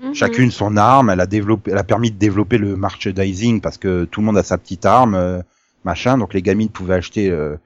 [0.00, 0.14] Mhm.
[0.14, 1.10] chacune son arme.
[1.10, 4.38] Elle a développé, elle a permis de développer le merchandising parce que tout le monde
[4.38, 5.42] a sa petite arme, euh,
[5.84, 6.16] machin.
[6.18, 7.56] Donc les gamines pouvaient acheter, euh,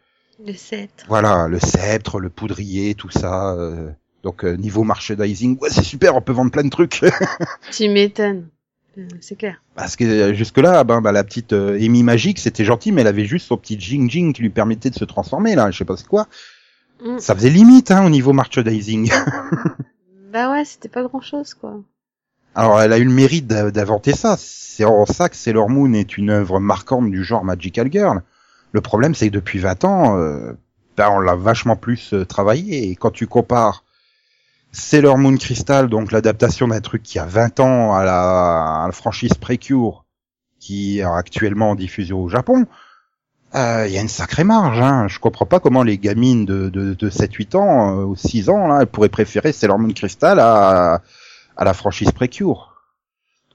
[0.46, 0.88] Le 7.
[1.08, 3.52] voilà, le sceptre, le poudrier, tout ça.
[3.52, 3.90] euh.
[4.22, 7.02] donc euh, niveau merchandising, ouais, c'est super, on peut vendre plein de trucs.
[7.70, 8.48] Tu m'étonnes.
[9.20, 9.62] C'est clair.
[9.74, 13.06] parce que euh, jusque là, ben, ben, la petite Amy magique, c'était gentil, mais elle
[13.08, 15.70] avait juste son petit jing jing qui lui permettait de se transformer là.
[15.70, 16.28] Je sais pas c'est quoi.
[17.04, 17.18] Mm.
[17.18, 19.12] Ça faisait limite hein, au niveau merchandising.
[20.32, 21.82] Bah ouais, c'était pas grand chose, quoi.
[22.54, 24.36] Alors, elle a eu le mérite d'inventer ça.
[24.38, 28.22] C'est en ça que Sailor Moon est une œuvre marquante du genre Magical Girl.
[28.72, 30.54] Le problème, c'est que depuis 20 ans, euh,
[30.96, 32.88] ben, on l'a vachement plus euh, travaillé.
[32.88, 33.84] Et quand tu compares
[34.72, 38.92] Sailor Moon Crystal, donc l'adaptation d'un truc qui a 20 ans à la, à la
[38.92, 40.06] franchise Precure,
[40.60, 42.66] qui est actuellement en diffusion au Japon,
[43.54, 44.80] euh, il y a une sacrée marge.
[44.80, 45.08] Hein.
[45.08, 48.66] Je comprends pas comment les gamines de, de, de 7-8 ans euh, ou 6 ans
[48.68, 51.02] là, elles pourraient préférer Sailor Moon Crystal à,
[51.56, 52.68] à la franchise Precure.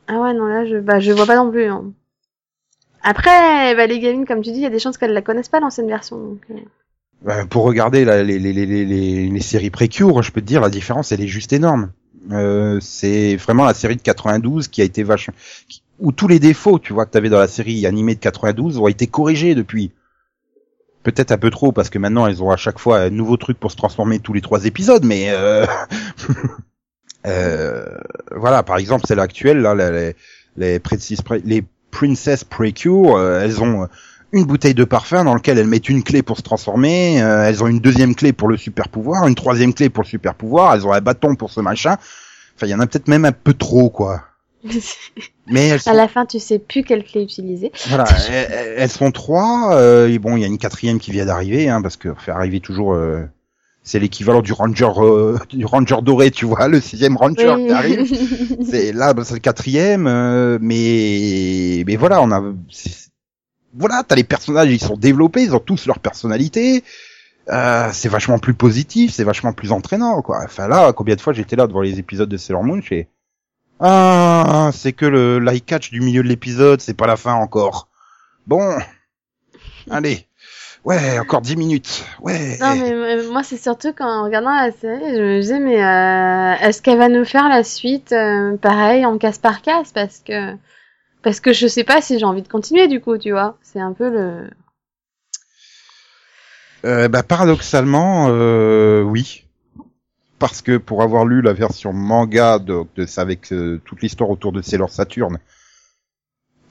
[0.07, 1.65] Ah ouais, non, là, je, bah, je vois pas non plus.
[1.65, 1.91] hein.
[3.03, 5.49] Après, bah, les gamines, comme tu dis, il y a des chances qu'elles la connaissent
[5.49, 6.17] pas l'ancienne version.
[6.17, 6.55] donc, euh.
[7.29, 10.61] Euh, pour regarder la- les, les, les, les, les, séries pré-cure, je peux te dire,
[10.61, 11.91] la différence, elle est juste énorme.
[12.31, 15.33] Euh, c'est vraiment la série de 92 qui a été vachement...
[15.67, 18.19] qui- où tous les défauts, tu vois, que tu avais dans la série animée de
[18.19, 19.91] 92 ont été corrigés depuis.
[21.03, 23.59] Peut-être un peu trop, parce que maintenant, elles ont à chaque fois un nouveau truc
[23.59, 25.27] pour se transformer tous les trois épisodes, mais...
[25.29, 25.65] Euh...
[27.25, 27.85] euh,
[28.35, 30.15] voilà, par exemple, celle actuelle, là, les,
[30.57, 30.81] les,
[31.45, 33.87] les, Princess, Precure, euh, elles ont
[34.33, 37.63] une bouteille de parfum dans laquelle elles mettent une clé pour se transformer, euh, elles
[37.63, 40.75] ont une deuxième clé pour le super pouvoir, une troisième clé pour le super pouvoir,
[40.75, 41.97] elles ont un bâton pour ce machin.
[42.55, 44.23] Enfin, il y en a peut-être même un peu trop, quoi.
[45.47, 47.71] Mais elles sont, à la fin, tu sais plus quelle clé utiliser.
[47.87, 49.75] voilà, elles, sont trois.
[49.75, 52.31] euh, et bon, il y a une quatrième qui vient d'arriver, hein, parce que fait
[52.31, 52.93] arriver toujours.
[52.93, 53.25] euh,
[53.87, 58.03] c'est l'équivalent du ranger euh, du ranger doré, tu vois, le sixième ranger qui arrive.
[58.69, 62.43] C'est là, bah, c'est le quatrième, euh, mais mais voilà, on a,
[63.73, 66.83] voilà, t'as les personnages, ils sont développés, ils ont tous leur personnalité.
[67.49, 70.39] Euh, c'est vachement plus positif, c'est vachement plus entraînant, quoi.
[70.43, 73.07] Enfin là, combien de fois j'étais là devant les épisodes de Sailor Moon, je fais,
[73.79, 77.89] ah, c'est que le light catch du milieu de l'épisode, c'est pas la fin encore.
[78.47, 78.77] Bon,
[79.91, 80.25] allez,
[80.85, 82.57] ouais, encore dix minutes, ouais.
[82.59, 86.67] Non, mais euh, moi, c'est surtout qu'en regardant la série, je me disais, mais euh,
[86.67, 90.55] est-ce qu'elle va nous faire la suite euh, pareil, en casse par casse Parce que,
[91.23, 93.57] parce que je sais pas si j'ai envie de continuer, du coup, tu vois.
[93.61, 94.49] C'est un peu le.
[96.85, 99.46] Euh, bah, paradoxalement, euh, oui.
[100.39, 104.51] Parce que pour avoir lu la version manga de, de avec euh, toute l'histoire autour
[104.51, 105.39] de Sailor Saturn,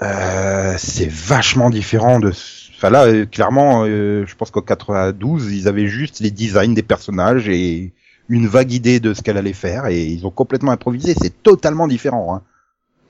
[0.02, 2.32] euh, c'est vachement différent de.
[2.76, 6.82] Enfin là, euh, clairement, euh, je pense qu'en 92, ils avaient juste les designs des
[6.82, 7.92] personnages et
[8.28, 11.14] une vague idée de ce qu'elle allait faire et ils ont complètement improvisé.
[11.20, 12.34] C'est totalement différent.
[12.34, 12.42] Hein.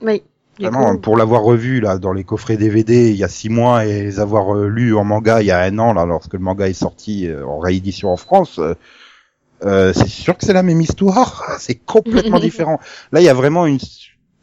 [0.02, 0.22] Oui.
[0.58, 3.84] Vraiment, coup, pour l'avoir revu là dans les coffrets DVD il y a six mois
[3.84, 6.38] et les avoir euh, lus en manga il y a un an là lorsque le
[6.38, 8.58] manga est sorti euh, en réédition en France,
[9.64, 11.44] euh, c'est sûr que c'est la même histoire.
[11.58, 12.80] c'est complètement différent.
[13.12, 13.78] Là, il y a vraiment une,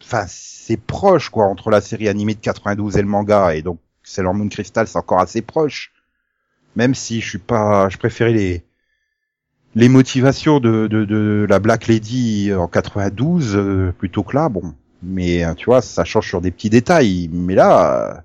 [0.01, 3.79] enfin, c'est proche quoi entre la série animée de 92 et le manga et donc
[4.03, 5.91] Sailor Moon Crystal c'est encore assez proche.
[6.75, 8.63] Même si je suis pas, je préférais les
[9.75, 14.73] les motivations de, de, de la Black Lady en 92 euh, plutôt que là, bon.
[15.01, 17.29] Mais euh, tu vois, ça change sur des petits détails.
[17.31, 18.21] Mais là, euh,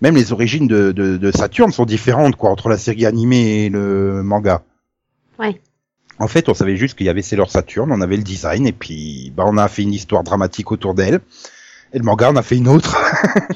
[0.00, 3.68] même les origines de, de, de Saturne sont différentes quoi entre la série animée et
[3.68, 4.62] le manga.
[5.38, 5.60] Ouais.
[6.18, 8.72] En fait, on savait juste qu'il y avait Sailor Saturne, on avait le design et
[8.72, 11.20] puis bah on a fait une histoire dramatique autour d'elle.
[11.92, 12.96] Et le manga, on a fait une autre.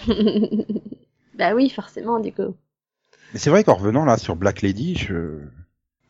[1.39, 2.55] bah oui, forcément, du coup.
[3.33, 5.39] Mais c'est vrai qu'en revenant là sur Black Lady, je,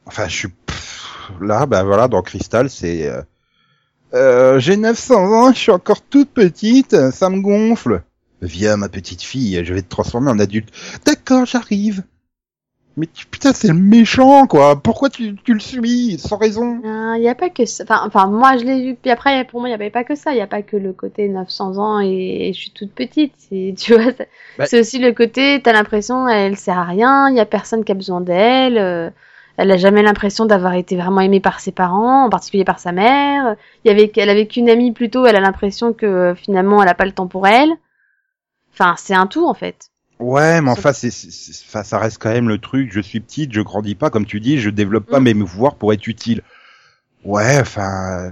[0.06, 3.22] enfin, je suis pff, là, bah voilà, dans Crystal, c'est, euh,
[4.14, 8.02] euh, j'ai 900 ans, je suis encore toute petite, ça me gonfle.
[8.42, 10.70] Viens, ma petite fille, je vais te transformer en adulte.
[11.04, 12.02] D'accord, j'arrive.
[12.96, 14.80] Mais tu- putain, c'est le méchant, quoi.
[14.82, 16.80] Pourquoi tu, tu le suis sans raison?
[16.84, 17.84] Il n'y a pas que ça.
[17.84, 18.94] Enfin, enfin moi, je l'ai vu.
[18.94, 20.32] Puis après, pour moi, il n'y avait pas que ça.
[20.32, 23.32] Il n'y a pas que le côté 900 ans et, et je suis toute petite.
[23.38, 27.28] C'est, tu vois, c'est Bah- c'est aussi le côté, t'as l'impression, elle sert à rien.
[27.28, 28.76] Il n'y a personne qui a besoin d'elle.
[28.78, 29.10] euh,
[29.56, 32.92] elle a jamais l'impression d'avoir été vraiment aimée par ses parents, en particulier par sa
[32.92, 33.56] mère.
[33.84, 35.26] Il y avait, elle avait qu'une amie plutôt.
[35.26, 37.70] Elle a l'impression que finalement, elle a pas le temps pour elle.
[38.72, 39.89] Enfin, c'est un tout en fait.
[40.20, 41.08] Ouais, mais enfin, c'est,
[41.66, 42.92] enfin, ça reste quand même le truc.
[42.92, 45.24] Je suis petite, je grandis pas, comme tu dis, je développe pas Mm.
[45.24, 46.42] mes pouvoirs pour être utile.
[47.24, 48.30] Ouais, enfin,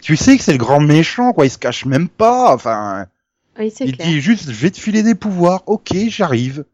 [0.00, 1.46] tu sais que c'est le grand méchant, quoi.
[1.46, 2.54] Il se cache même pas.
[2.54, 3.06] Enfin,
[3.58, 4.06] Oui, il clair.
[4.08, 5.62] dit juste, je vais te filer des pouvoirs.
[5.66, 6.64] Ok, j'arrive.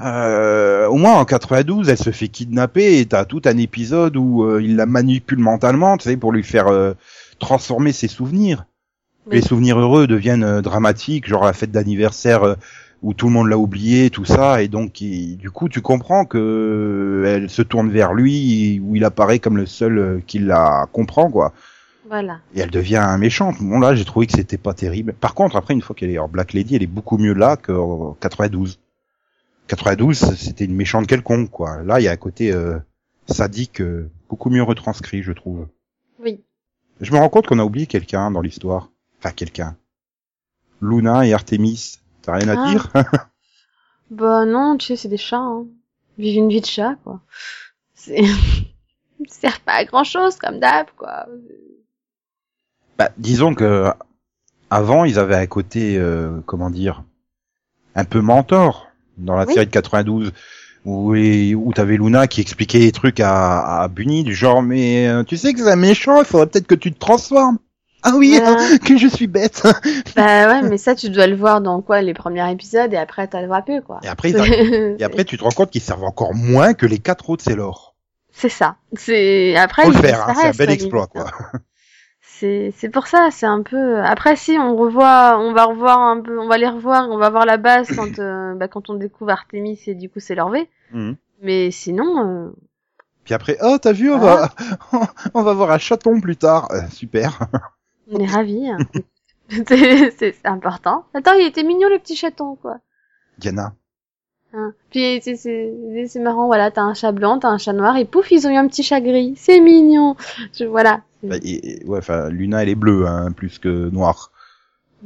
[0.00, 4.42] Euh, au moins en 92, elle se fait kidnapper et t'as tout un épisode où
[4.42, 6.94] euh, il la manipule mentalement, tu sais, pour lui faire euh,
[7.38, 8.64] transformer ses souvenirs.
[9.26, 9.36] Oui.
[9.36, 12.56] Les souvenirs heureux deviennent euh, dramatiques, genre la fête d'anniversaire
[13.04, 16.24] où tout le monde l'a oublié, tout ça, et donc il- du coup tu comprends
[16.24, 20.38] que euh, elle se tourne vers lui où il apparaît comme le seul euh, qui
[20.38, 21.52] la comprend, quoi.
[22.08, 22.38] Voilà.
[22.54, 23.56] Et elle devient méchante.
[23.60, 25.12] Bon là, j'ai trouvé que c'était pas terrible.
[25.14, 27.56] Par contre, après une fois qu'elle est en Black Lady, elle est beaucoup mieux là
[27.56, 28.78] qu'en 92.
[29.68, 31.82] 92, c'était une méchante quelconque, quoi.
[31.82, 32.78] Là, il y a un côté euh,
[33.26, 35.66] sadique euh, beaucoup mieux retranscrit, je trouve.
[36.22, 36.40] Oui.
[37.00, 38.90] Je me rends compte qu'on a oublié quelqu'un dans l'histoire.
[39.18, 39.76] Enfin, quelqu'un.
[40.82, 41.98] Luna et Artemis.
[42.24, 42.70] T'as rien à Ah.
[42.70, 42.88] dire
[44.10, 45.38] Bah non, tu sais, c'est des chats.
[45.38, 45.64] Hein.
[46.18, 47.20] Ils vivent une vie de chat, quoi.
[47.94, 48.20] C'est...
[49.20, 51.26] Ils servent pas à grand chose, comme d'hab, quoi.
[52.98, 53.90] Bah, disons que
[54.70, 57.02] avant, ils avaient un côté, euh, comment dire,
[57.94, 59.54] un peu mentor dans la Oui.
[59.54, 60.32] série de 92,
[60.84, 65.22] où, où t'avais Luna qui expliquait des trucs à, à Bunny du genre, mais euh,
[65.22, 67.58] tu sais que c'est un méchant, il faudrait peut-être que tu te transformes.
[68.06, 69.62] Ah oui, hein, que je suis bête.
[70.14, 73.26] Bah ouais, mais ça, tu dois le voir dans quoi les premiers épisodes et après,
[73.28, 73.98] t'as le vois plus, quoi.
[74.02, 76.84] Et après, ils arrivent- Et après, tu te rends compte qu'ils servent encore moins que
[76.86, 77.94] les quatre autres Sailor.
[78.30, 78.76] C'est ça.
[78.94, 81.26] C'est après Faut le faire, hein, c'est un bel exploit, quoi.
[82.36, 84.00] C'est c'est pour ça, c'est un peu.
[84.02, 87.30] Après, si on revoit, on va revoir un peu, on va les revoir, on va
[87.30, 90.50] voir la base quand euh, bah, quand on découvre Artemis et du coup c'est leur
[90.50, 90.68] V.
[90.92, 91.14] Mhm.
[91.42, 92.50] Mais sinon, euh,
[93.24, 94.48] Puis après, oh, t'as vu, on va,
[95.34, 96.68] on va voir un chaton plus tard.
[96.72, 97.38] Euh, super.
[98.10, 98.68] On est ravis.
[98.68, 98.78] hein.
[100.18, 101.04] c'est important.
[101.14, 102.78] Attends, il était mignon le petit chaton, quoi.
[103.38, 103.74] Diana.
[104.52, 104.72] Hein.
[104.90, 108.46] Puis c'est marrant, voilà, t'as un chat blanc, t'as un chat noir et pouf, ils
[108.46, 109.34] ont eu un petit chat gris.
[109.36, 110.16] C'est mignon.
[110.52, 111.02] Je, voilà.
[111.24, 114.30] Bah, et- et- ouais, enfin, Luna, elle est bleue, hein, plus que noire.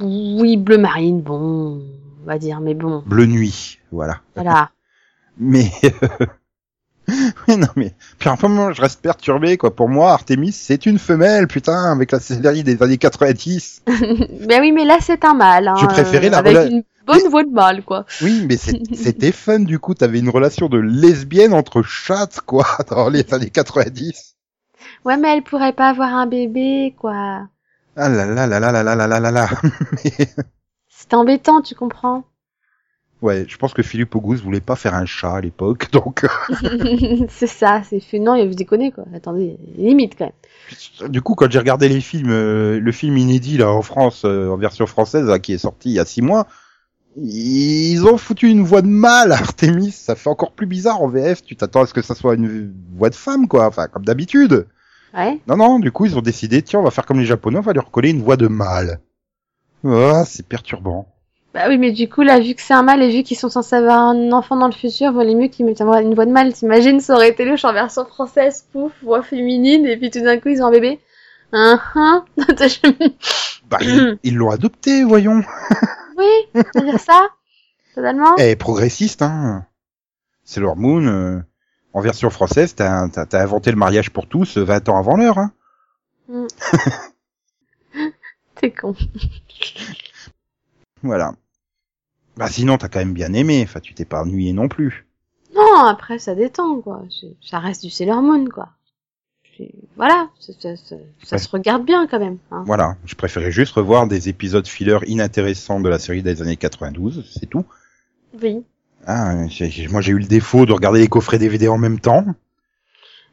[0.01, 1.82] Oui, bleu marine, bon,
[2.22, 4.20] on va dire, mais bon, Bleu nuit, voilà.
[4.34, 4.70] voilà.
[5.38, 5.70] Mais,
[7.48, 9.74] mais non, mais, puis enfin, moi, je reste perturbé, quoi.
[9.74, 13.82] Pour moi, Artemis, c'est une femelle, putain, avec la série des années 90.
[14.46, 15.68] ben oui, mais là c'est un mâle.
[15.68, 18.04] Hein, Je préférais la avec rela- une bonne voix de mâle, quoi.
[18.22, 18.56] Oui, mais
[18.94, 23.50] c'était fun, du coup, t'avais une relation de lesbienne entre chattes, quoi, dans les années
[23.50, 24.36] 90.
[25.04, 27.46] Ouais, mais elle pourrait pas avoir un bébé, quoi.
[27.96, 29.48] Ah là là là là là là là là là là.
[30.04, 30.28] Mais,
[30.88, 32.24] C'est embêtant, tu comprends
[33.23, 36.27] ouais, je pense que Philippe Auguste voulait pas faire un chat à l'époque, donc,
[37.29, 38.19] C'est ça, c'est fait.
[38.19, 39.05] Non, il vous déconnez, quoi.
[39.14, 41.11] Attendez, limite quand même.
[41.11, 44.49] du coup, quand j'ai regardé les films, euh, le film inédit, là, en France, euh,
[44.49, 46.47] en version française, là, qui est sorti il y a six mois,
[47.16, 51.09] ils ont foutu une voix de mâle à Artemis, ça fait encore plus bizarre en
[51.09, 54.05] VF, tu t'attends à ce que ça soit une voix de femme, quoi, enfin, comme
[54.05, 54.66] d'habitude.
[55.14, 55.41] Ouais.
[55.47, 57.62] Non, non, du coup, ils ont décidé, tiens, on va faire comme les Japonais, on
[57.62, 59.01] va lui recoller une voix de mâle.
[59.85, 61.09] Ah, c'est perturbant.
[61.55, 63.49] Bah oui, mais du coup, là, vu que c'est un mâle et vu qu'ils sont
[63.49, 66.53] censés avoir un enfant dans le futur, valait mieux qu'ils mettent une voix de mâle.
[66.53, 70.38] T'imagines, ça aurait été louche en version française, pouf, voix féminine, et puis tout d'un
[70.38, 71.01] coup, ils ont un bébé.
[71.51, 72.26] Hein, hein.
[73.70, 73.78] Bah,
[74.22, 75.40] ils l'ont adopté, voyons.
[76.18, 77.28] oui, va dire ça
[77.94, 78.36] Totalement.
[78.36, 79.64] Eh, progressiste, hein.
[80.44, 81.07] C'est leur Moon.
[81.07, 81.40] euh,
[81.94, 85.53] en version française, t'as inventé le mariage pour tous euh, 20 ans avant l'heure, hein.
[88.57, 88.94] T'es con.
[91.03, 91.32] Voilà.
[92.36, 93.61] Bah sinon, t'as quand même bien aimé.
[93.64, 95.07] Enfin, tu t'es pas ennuyé non plus.
[95.55, 97.03] Non, après, ça détend, quoi.
[97.42, 98.68] Ça reste du Sailor Moon, quoi.
[99.96, 100.94] Voilà, ça, ça, ça,
[101.24, 101.42] ça Ouais.
[101.42, 102.38] se regarde bien, quand même.
[102.53, 102.62] hein.
[102.64, 102.96] Voilà.
[103.05, 107.46] Je préférais juste revoir des épisodes filler inintéressants de la série des années 92, c'est
[107.46, 107.64] tout.
[108.40, 108.62] Oui.
[109.05, 112.24] Ah, moi j'ai eu le défaut de regarder les coffrets DVD en même temps.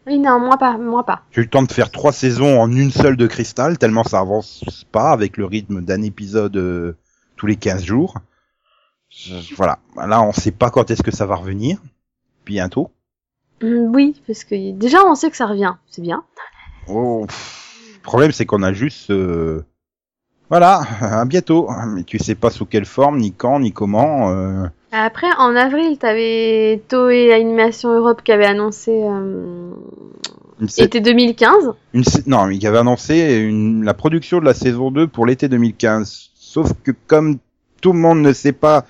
[0.08, 1.24] Oui, non, moi pas, moi pas.
[1.32, 4.20] J'ai eu le temps de faire trois saisons en une seule de cristal, tellement ça
[4.20, 6.96] avance pas avec le rythme d'un épisode euh,
[7.36, 8.16] tous les 15 jours.
[9.56, 9.80] Voilà.
[9.96, 11.78] Là, on sait pas quand est-ce que ça va revenir.
[12.46, 12.92] Bientôt.
[13.64, 15.74] Hum, Oui, parce que déjà, on sait que ça revient.
[15.90, 16.24] C'est bien.
[16.88, 17.62] Oh, pff.
[17.96, 19.10] Le problème, c'est qu'on a juste...
[19.10, 19.64] euh,
[20.50, 21.68] Voilà, à bientôt.
[21.88, 24.30] Mais tu sais pas sous quelle forme, ni quand, ni comment.
[24.32, 29.72] euh, Après, en avril, t'avais Toei Animation Europe qui avait annoncé euh,
[30.78, 31.72] été 2015.
[31.94, 33.84] une Non, il avait annoncé une...
[33.84, 36.32] la production de la saison 2 pour l'été 2015.
[36.56, 37.38] Sauf que comme
[37.82, 38.86] tout le monde ne sait pas,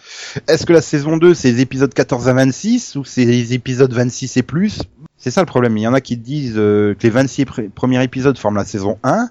[0.48, 3.92] est-ce que la saison 2 c'est les épisodes 14 à 26 ou c'est les épisodes
[3.92, 4.84] 26 et plus
[5.18, 5.76] C'est ça le problème.
[5.76, 8.66] Il y en a qui disent euh, que les 26 pr- premiers épisodes forment la
[8.66, 9.30] saison 1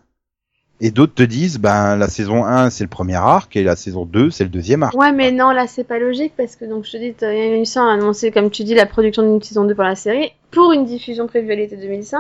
[0.81, 4.05] et d'autres te disent ben la saison 1 c'est le premier arc et la saison
[4.05, 4.95] 2 c'est le deuxième arc.
[4.99, 7.83] Ouais, mais non, là, c'est pas logique parce que, donc, je te dis, Toei Animation
[7.83, 10.85] a annoncé, comme tu dis, la production d'une saison 2 pour la série pour une
[10.85, 12.19] diffusion prévue à l'été 2005.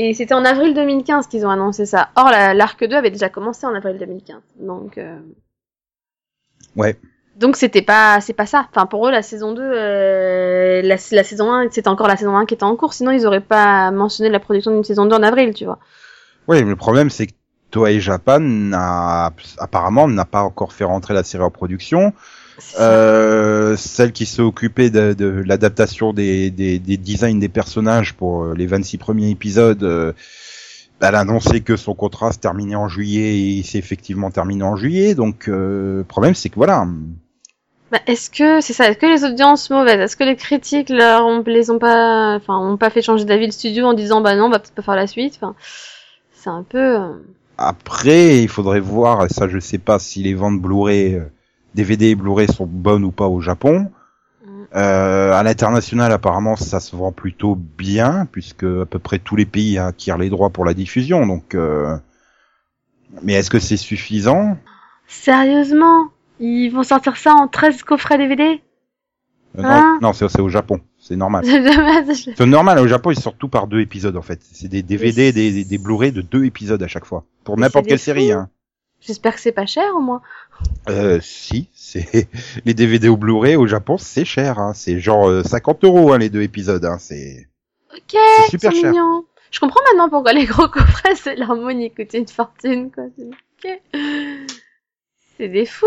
[0.00, 2.10] Et c'était en avril 2015 qu'ils ont annoncé ça.
[2.16, 4.36] Or, la- l'arc 2 avait déjà commencé en avril 2015.
[4.60, 5.18] Donc, euh,
[6.76, 6.96] Ouais.
[7.36, 8.66] Donc c'était pas c'est pas ça.
[8.70, 12.36] Enfin pour eux la saison 2 euh, la, la saison 1 c'était encore la saison
[12.36, 15.14] 1 qui était en cours sinon ils auraient pas mentionné la production d'une saison 2
[15.14, 15.78] en avril, tu vois.
[16.48, 17.32] Oui, mais le problème c'est que
[17.70, 22.12] Toei Japan n'a apparemment n'a pas encore fait rentrer la série en production.
[22.78, 28.42] Euh, celle qui s'est occupée de, de l'adaptation des, des, des designs des personnages pour
[28.44, 30.12] euh, les 26 premiers épisodes, euh,
[31.00, 34.64] elle a annoncé que son contrat se terminait en juillet et il s'est effectivement terminé
[34.64, 35.14] en juillet.
[35.14, 36.86] Donc, euh, le problème, c'est que voilà.
[37.90, 41.24] Bah, est-ce que c'est ça Est-ce que les audiences mauvaises Est-ce que les critiques leur
[41.24, 44.36] ont, les ont pas enfin ont pas fait changer d'avis le studio en disant bah
[44.36, 45.38] non on va peut-être pas faire la suite.
[45.40, 45.54] Enfin
[46.34, 47.14] c'est un peu euh,
[47.56, 51.24] Après, il faudrait voir, ça je sais pas si les ventes Blu-ray, euh,
[51.74, 53.90] DVD et Blu-ray sont bonnes ou pas au Japon.
[54.44, 54.48] Mm.
[54.74, 59.46] Euh, à l'international, apparemment, ça se vend plutôt bien, puisque à peu près tous les
[59.46, 61.26] pays acquièrent les droits pour la diffusion.
[61.26, 61.96] Donc, euh...
[63.22, 64.56] mais est-ce que c'est suffisant?
[65.06, 66.08] Sérieusement?
[66.40, 68.60] Ils vont sortir ça en 13 coffrets DVD
[69.58, 69.98] Euh, Hein?
[70.00, 70.80] Non, non c'est au Japon.
[70.98, 71.44] C'est normal.
[72.36, 74.40] C'est normal, au Japon, ils sortent tout par deux épisodes, en fait.
[74.42, 77.24] C'est des DVD, des, des, des Blu-ray de deux épisodes à chaque fois.
[77.44, 78.50] Pour n'importe quelle série, hein.
[79.00, 80.20] J'espère que c'est pas cher au moins.
[80.88, 82.28] Euh, si, c'est,
[82.64, 84.72] les DVD au Blu-ray au Japon, c'est cher, hein.
[84.74, 86.98] C'est genre euh, 50 euros, hein, les deux épisodes, hein.
[86.98, 87.48] C'est,
[87.94, 88.18] Ok,
[88.50, 88.90] super cher.
[88.92, 89.24] mignon.
[89.50, 93.04] Je comprends maintenant pourquoi les gros coffrets c'est l'harmonie coûtent une fortune quoi.
[95.38, 95.86] C'est- des fous.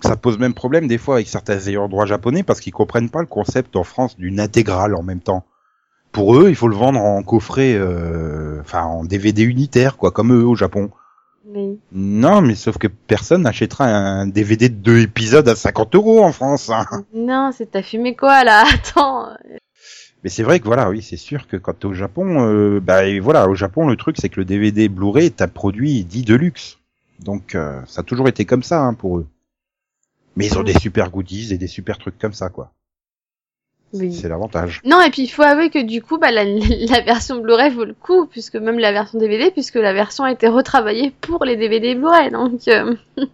[0.00, 3.20] Ça pose même problème des fois avec certains ayants droit japonais parce qu'ils comprennent pas
[3.20, 5.44] le concept en France d'une intégrale en même temps.
[6.12, 10.32] Pour eux, il faut le vendre en coffret, euh, enfin en DVD unitaire, quoi, comme
[10.32, 10.90] eux au Japon.
[11.52, 16.22] Mais Non, mais sauf que personne n'achètera un DVD de deux épisodes à 50 euros
[16.22, 16.70] en France.
[16.70, 16.84] Hein.
[17.14, 18.64] non, c'est t'as fumé quoi là?
[18.74, 19.28] Attends.
[20.22, 23.04] Mais c'est vrai que voilà, oui, c'est sûr que quand t'es au Japon, euh, bah
[23.06, 26.24] et voilà, au Japon, le truc c'est que le DVD Blu-ray est un produit dit
[26.24, 26.78] de luxe.
[27.20, 29.26] Donc euh, ça a toujours été comme ça hein, pour eux.
[30.36, 32.72] Mais ils ont des super goodies et des super trucs comme ça, quoi.
[33.92, 34.12] Oui.
[34.14, 34.80] C'est l'avantage.
[34.84, 37.84] Non, et puis il faut avouer que du coup, bah, la, la version Blu-ray vaut
[37.84, 41.56] le coup, puisque même la version DVD, puisque la version a été retravaillée pour les
[41.56, 42.30] DVD Blu-ray.
[42.30, 42.94] Donc, euh,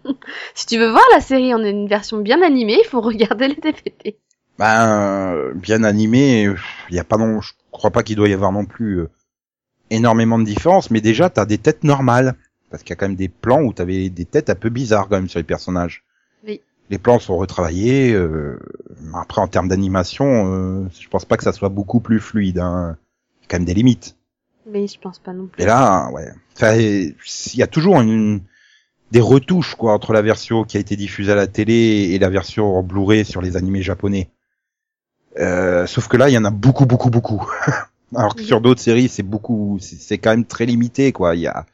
[0.55, 3.55] si tu veux voir la série en une version bien animée, il faut regarder les
[3.55, 4.17] DVD.
[4.57, 6.49] Ben euh, bien animé,
[6.89, 9.09] il y a pas non, je crois pas qu'il doit y avoir non plus euh,
[9.91, 12.33] énormément de différence, mais déjà t'as des têtes normales
[12.71, 15.07] parce qu'il y a quand même des plans où t'avais des têtes un peu bizarres
[15.09, 16.03] quand même sur les personnages.
[16.89, 18.13] Les plans sont retravaillés.
[18.13, 18.59] euh,
[19.13, 22.59] après en termes d'animation, euh, je pense pas que ça soit beaucoup plus fluide.
[22.59, 22.97] Hein.
[23.39, 24.15] Il y a quand même des limites.
[24.69, 25.61] Mais je pense pas non plus.
[25.61, 27.15] Et là, ouais, enfin, il
[27.55, 28.41] y a toujours une,
[29.11, 32.29] des retouches quoi entre la version qui a été diffusée à la télé et la
[32.29, 34.29] version en Blu-ray sur les animés japonais.
[35.39, 37.45] Euh, sauf que là, il y en a beaucoup, beaucoup, beaucoup.
[38.15, 41.35] Alors que sur d'autres séries, c'est beaucoup, c'est c'est quand même très limité quoi.
[41.35, 41.65] Il y a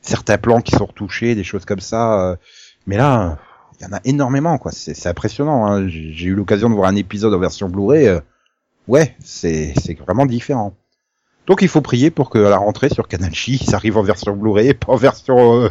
[0.00, 2.30] certains plans qui sont retouchés, des choses comme ça.
[2.30, 2.36] euh,
[2.86, 3.38] mais là,
[3.80, 4.72] il y en a énormément quoi.
[4.72, 5.66] C'est impressionnant.
[5.66, 5.88] Hein.
[5.88, 8.06] J'ai eu l'occasion de voir un épisode en version Blu-ray.
[8.08, 8.20] euh,
[8.88, 10.74] ouais, c'est c'est vraiment différent.
[11.46, 14.02] Donc il faut prier pour que à la rentrée sur Canal Chi, ça arrive en
[14.02, 15.62] version Blu-ray et pas en version.
[15.62, 15.68] euh,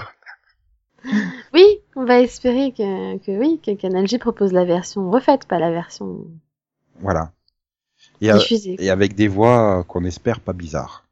[1.54, 5.60] Oui, on va espérer que, que oui, que Canal J propose la version refaite, pas
[5.60, 6.26] la version
[7.00, 7.32] Voilà.
[8.22, 8.76] Et, diffusée.
[8.80, 11.06] et avec des voix qu'on espère pas bizarres.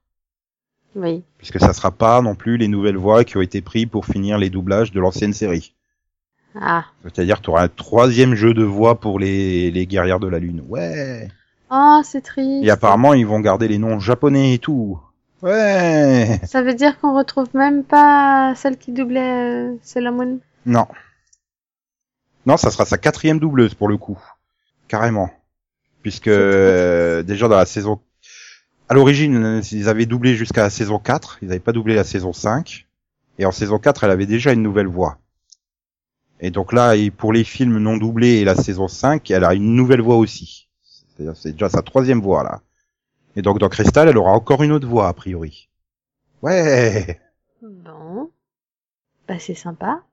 [0.95, 1.24] Oui.
[1.38, 4.38] Puisque ça sera pas non plus les nouvelles voix qui ont été prises pour finir
[4.38, 5.74] les doublages de l'ancienne série.
[6.56, 6.86] Ah.
[7.04, 10.64] C'est-à-dire tu auras un troisième jeu de voix pour les, les guerrières de la lune.
[10.68, 11.28] Ouais.
[11.70, 12.66] Oh, c'est triste.
[12.66, 15.00] Et apparemment ils vont garder les noms japonais et tout.
[15.41, 16.39] Ouais.
[16.45, 20.39] Ça veut dire qu'on retrouve même pas celle qui doublait euh, Sailor Moon?
[20.66, 20.88] Non.
[22.45, 24.18] Non, ça sera sa quatrième doubleuse pour le coup.
[24.88, 25.30] Carrément.
[26.02, 28.00] Puisque euh, déjà dans la saison...
[28.89, 32.32] À l'origine, ils avaient doublé jusqu'à la saison 4, ils n'avaient pas doublé la saison
[32.32, 32.88] 5.
[33.38, 35.18] Et en saison 4, elle avait déjà une nouvelle voix.
[36.40, 39.54] Et donc là, et pour les films non doublés et la saison 5, elle a
[39.54, 40.68] une nouvelle voix aussi.
[40.84, 42.62] C'est-à-dire c'est déjà sa troisième voix là.
[43.36, 45.70] Et donc dans Crystal, elle aura encore une autre voix a priori.
[46.42, 47.20] Ouais.
[47.62, 48.30] Bon.
[49.28, 50.04] Bah, c'est sympa.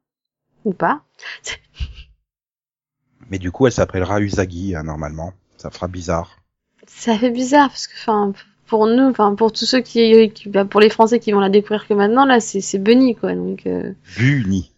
[0.64, 1.02] Ou pas
[3.30, 5.32] Mais du coup, elle s'appellera Usagi hein, normalement.
[5.56, 6.38] Ça fera bizarre.
[6.86, 8.32] Ça fait bizarre parce que, enfin,
[8.66, 11.48] pour nous, enfin, pour tous ceux qui, qui- bah, pour les Français qui vont la
[11.48, 13.34] découvrir que maintenant, là, c'est c'est Bunny, quoi.
[13.34, 14.70] Donc, euh, Bunny.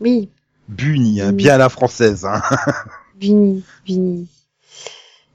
[0.00, 0.28] oui,
[0.70, 2.24] Bunny, hein, bien à la française.
[2.24, 2.40] Hein.
[3.20, 4.28] Bunny, Bunny.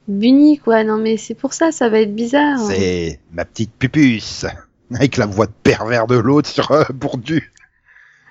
[0.08, 0.84] Bunny, quoi.
[0.84, 2.60] Non, mais c'est pour ça, ça va être bizarre.
[2.68, 4.46] C'est ma petite pupuce.
[4.94, 7.52] Avec la voix de pervers de l'autre sur euh, Bourdu.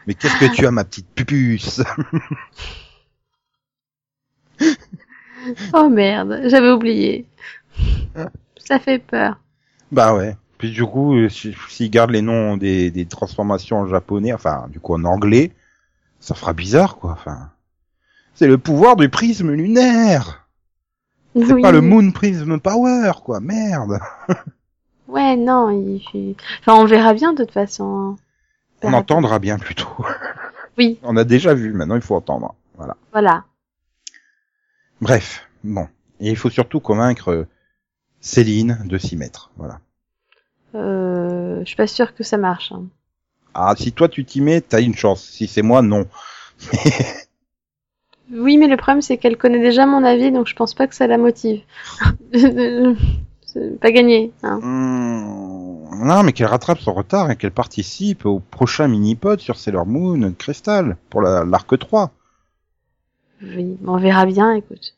[0.07, 1.83] Mais qu'est-ce que tu as, ma petite pupuce?
[5.75, 7.27] Oh merde, j'avais oublié.
[8.57, 9.39] Ça fait peur.
[9.93, 10.37] Bah ouais.
[10.59, 14.67] Puis du coup, euh, si- s'ils gardent les noms des, des transformations en japonais, enfin,
[14.71, 15.53] du coup en anglais,
[16.25, 17.13] ça fera bizarre, quoi.
[17.13, 17.51] Enfin,
[18.35, 20.47] c'est le pouvoir du prisme lunaire.
[21.37, 23.41] C'est pas le Moon Prism Power, quoi.
[23.41, 23.99] Merde.
[25.07, 26.35] Ouais, non, il.
[26.61, 27.85] Enfin, on verra bien de toute façon.
[27.85, 28.17] hein.
[28.83, 29.89] On verra entendra bien plutôt.
[30.79, 30.99] Oui.
[31.05, 31.73] On a déjà vu.
[31.73, 32.55] Maintenant, il faut entendre.
[32.77, 32.97] Voilà.
[33.13, 33.45] Voilà.
[35.01, 35.87] Bref, bon.
[36.21, 37.47] Et il faut surtout convaincre euh,
[38.21, 39.51] Céline de s'y mettre.
[39.57, 39.79] Voilà.
[40.75, 42.73] Euh, je suis pas sûre que ça marche.
[42.73, 42.85] hein.
[43.55, 45.23] Ah, si toi tu t'y mets, t'as une chance.
[45.25, 46.07] Si c'est moi, non.
[48.33, 50.95] Oui, mais le problème, c'est qu'elle connaît déjà mon avis, donc je pense pas que
[50.95, 51.61] ça la motive.
[53.81, 54.33] pas gagné.
[54.43, 54.59] Hein.
[54.63, 59.87] Hmm, non, mais qu'elle rattrape son retard et qu'elle participe au prochain mini-pod sur Sailor
[59.87, 62.11] Moon Crystal pour la- l'arc 3.
[63.43, 64.95] Oui, on verra bien, écoute.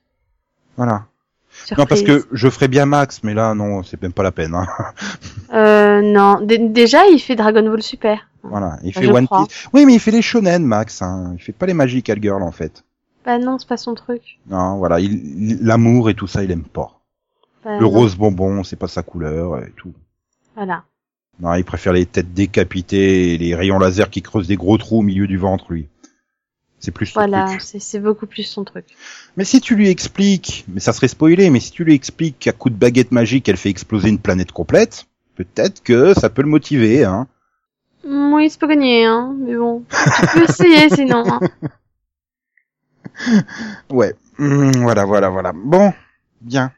[0.77, 1.07] Voilà.
[1.51, 1.79] Surprise.
[1.79, 4.55] Non, parce que je ferais bien Max, mais là, non, c'est même pas la peine.
[4.55, 4.67] Hein.
[5.55, 6.41] Euh, non.
[6.41, 8.29] Dé- déjà, il fait Dragon Ball Super.
[8.51, 8.79] Voilà.
[8.83, 9.47] Il Bah, fait je One crois.
[9.47, 9.69] Piece.
[9.73, 11.03] Oui, mais il fait les shonen, Max.
[11.03, 11.35] Hein.
[11.37, 12.85] Il fait pas les Magical Girl, en fait.
[13.25, 14.39] Bah non, c'est pas son truc.
[14.49, 15.01] Non, voilà.
[15.01, 15.13] Il-
[15.51, 17.01] il- L'amour et tout ça, il aime pas.
[17.65, 17.91] Bah, Le non.
[17.91, 19.93] rose bonbon, c'est pas sa couleur et tout.
[20.55, 20.85] Voilà.
[21.41, 25.01] Non, il préfère les têtes décapitées et les rayons laser qui creusent des gros trous
[25.01, 25.89] au milieu du ventre, lui.
[26.79, 27.61] C'est plus son Voilà, truc.
[27.63, 28.85] c'est c'est beaucoup plus son truc.
[29.37, 32.53] Mais si tu lui expliques, mais ça serait spoilé, mais si tu lui expliques qu'à
[32.53, 36.49] coup de baguette magique, elle fait exploser une planète complète, peut-être que ça peut le
[36.49, 37.27] motiver, hein.
[38.07, 39.35] Oui, c'est pas gagné, hein.
[39.39, 41.25] Mais bon, tu peux essayer sinon.
[41.27, 41.41] Hein.
[43.91, 44.15] Ouais.
[44.39, 45.53] Hum, voilà, voilà, voilà.
[45.55, 45.93] Bon,
[46.41, 46.73] bien.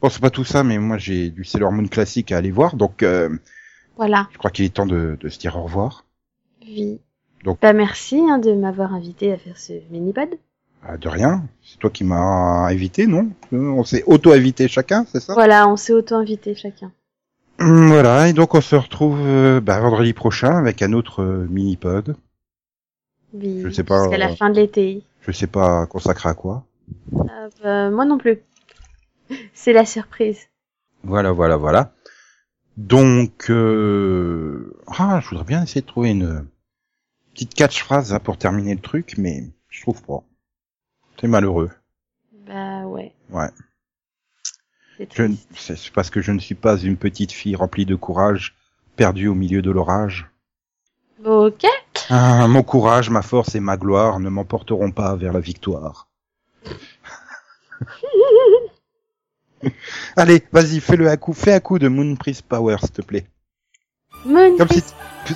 [0.00, 2.76] Bon, c'est pas tout ça, mais moi j'ai du Sailor Moon classique à aller voir,
[2.76, 3.28] donc euh,
[3.96, 4.28] Voilà.
[4.32, 6.04] je crois qu'il est temps de, de se dire au revoir.
[6.62, 7.00] Oui.
[7.44, 10.38] Donc- Bah merci hein, de m'avoir invité à faire ce mini-pod.
[10.84, 11.42] Ah, de rien.
[11.64, 13.30] C'est toi qui m'as invité, non?
[13.52, 15.34] Euh, On s'est auto-invité chacun, c'est ça?
[15.34, 16.92] Voilà, on s'est auto-invité chacun.
[17.58, 21.46] Hum, Voilà, et donc on se retrouve euh, bah, vendredi prochain avec un autre euh,
[21.50, 22.16] mini-pod.
[23.34, 25.02] Oui, Je sais pas, Jusqu'à la euh, fin de l'été.
[25.22, 26.64] Je sais pas consacré à quoi.
[27.14, 28.38] Euh, bah, moi non plus.
[29.54, 30.38] C'est la surprise.
[31.02, 31.92] Voilà, voilà, voilà.
[32.76, 34.72] Donc, euh...
[34.86, 36.46] ah, je voudrais bien essayer de trouver une
[37.34, 40.22] petite catchphrase là, pour terminer le truc, mais je trouve pas.
[41.20, 41.70] C'est malheureux.
[42.46, 43.12] Bah ouais.
[43.30, 43.48] Ouais.
[45.54, 48.54] C'est parce que je ne suis pas une petite fille remplie de courage,
[48.96, 50.28] perdue au milieu de l'orage.
[51.24, 51.64] Ok.
[52.10, 56.08] Ah, mon courage, ma force et ma gloire ne m'emporteront pas vers la victoire.
[60.16, 63.26] Allez, vas-y, fais-le à coup, fais un coup de Moon Priest Power, s'il te plaît.
[64.24, 64.82] Moon Comme si,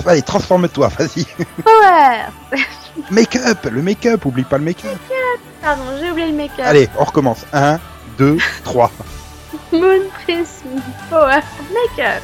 [0.07, 1.25] allez, transforme-toi, vas-y.
[1.63, 2.27] Power.
[3.11, 4.99] Make-up, le make-up, oublie pas le make-up.
[5.61, 6.65] Pardon, j'ai oublié le make-up.
[6.65, 7.47] Allez, on recommence.
[7.53, 7.79] Un,
[8.19, 8.91] deux, trois.
[9.73, 10.69] Moon Prism
[11.11, 11.41] Power
[11.73, 12.23] Make-up.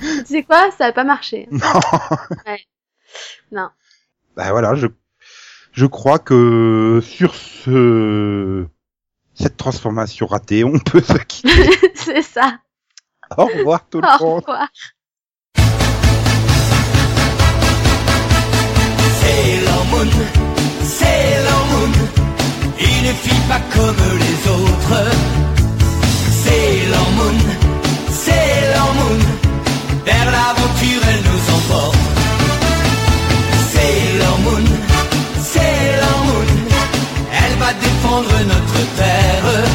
[0.00, 0.70] Tu sais quoi?
[0.76, 1.48] Ça a pas marché.
[1.52, 1.60] non.
[3.52, 3.68] Non.
[4.36, 4.86] Bah voilà, je,
[5.72, 8.66] je crois que sur ce,
[9.34, 11.70] cette transformation ratée, on peut se quitter.
[11.94, 12.58] C'est ça.
[13.36, 14.40] Au revoir tout le Au monde.
[14.40, 14.68] revoir.
[19.20, 20.10] Sailor Moon,
[20.82, 21.92] Sailor Moon,
[22.78, 25.02] il ne fit pas comme les autres.
[26.44, 27.38] Sailor Moon,
[28.10, 29.20] Sailor Moon,
[30.04, 31.96] vers l'aventure elle nous emporte.
[33.72, 34.66] Sailor Moon,
[35.42, 36.50] Sailor Moon,
[37.32, 39.65] elle va défendre notre terre.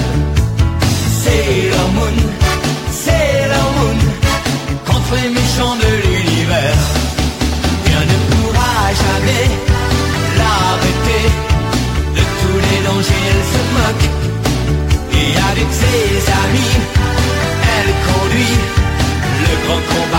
[15.70, 16.74] ses amis.
[17.78, 18.58] Elle conduit
[19.42, 20.11] le grand combat.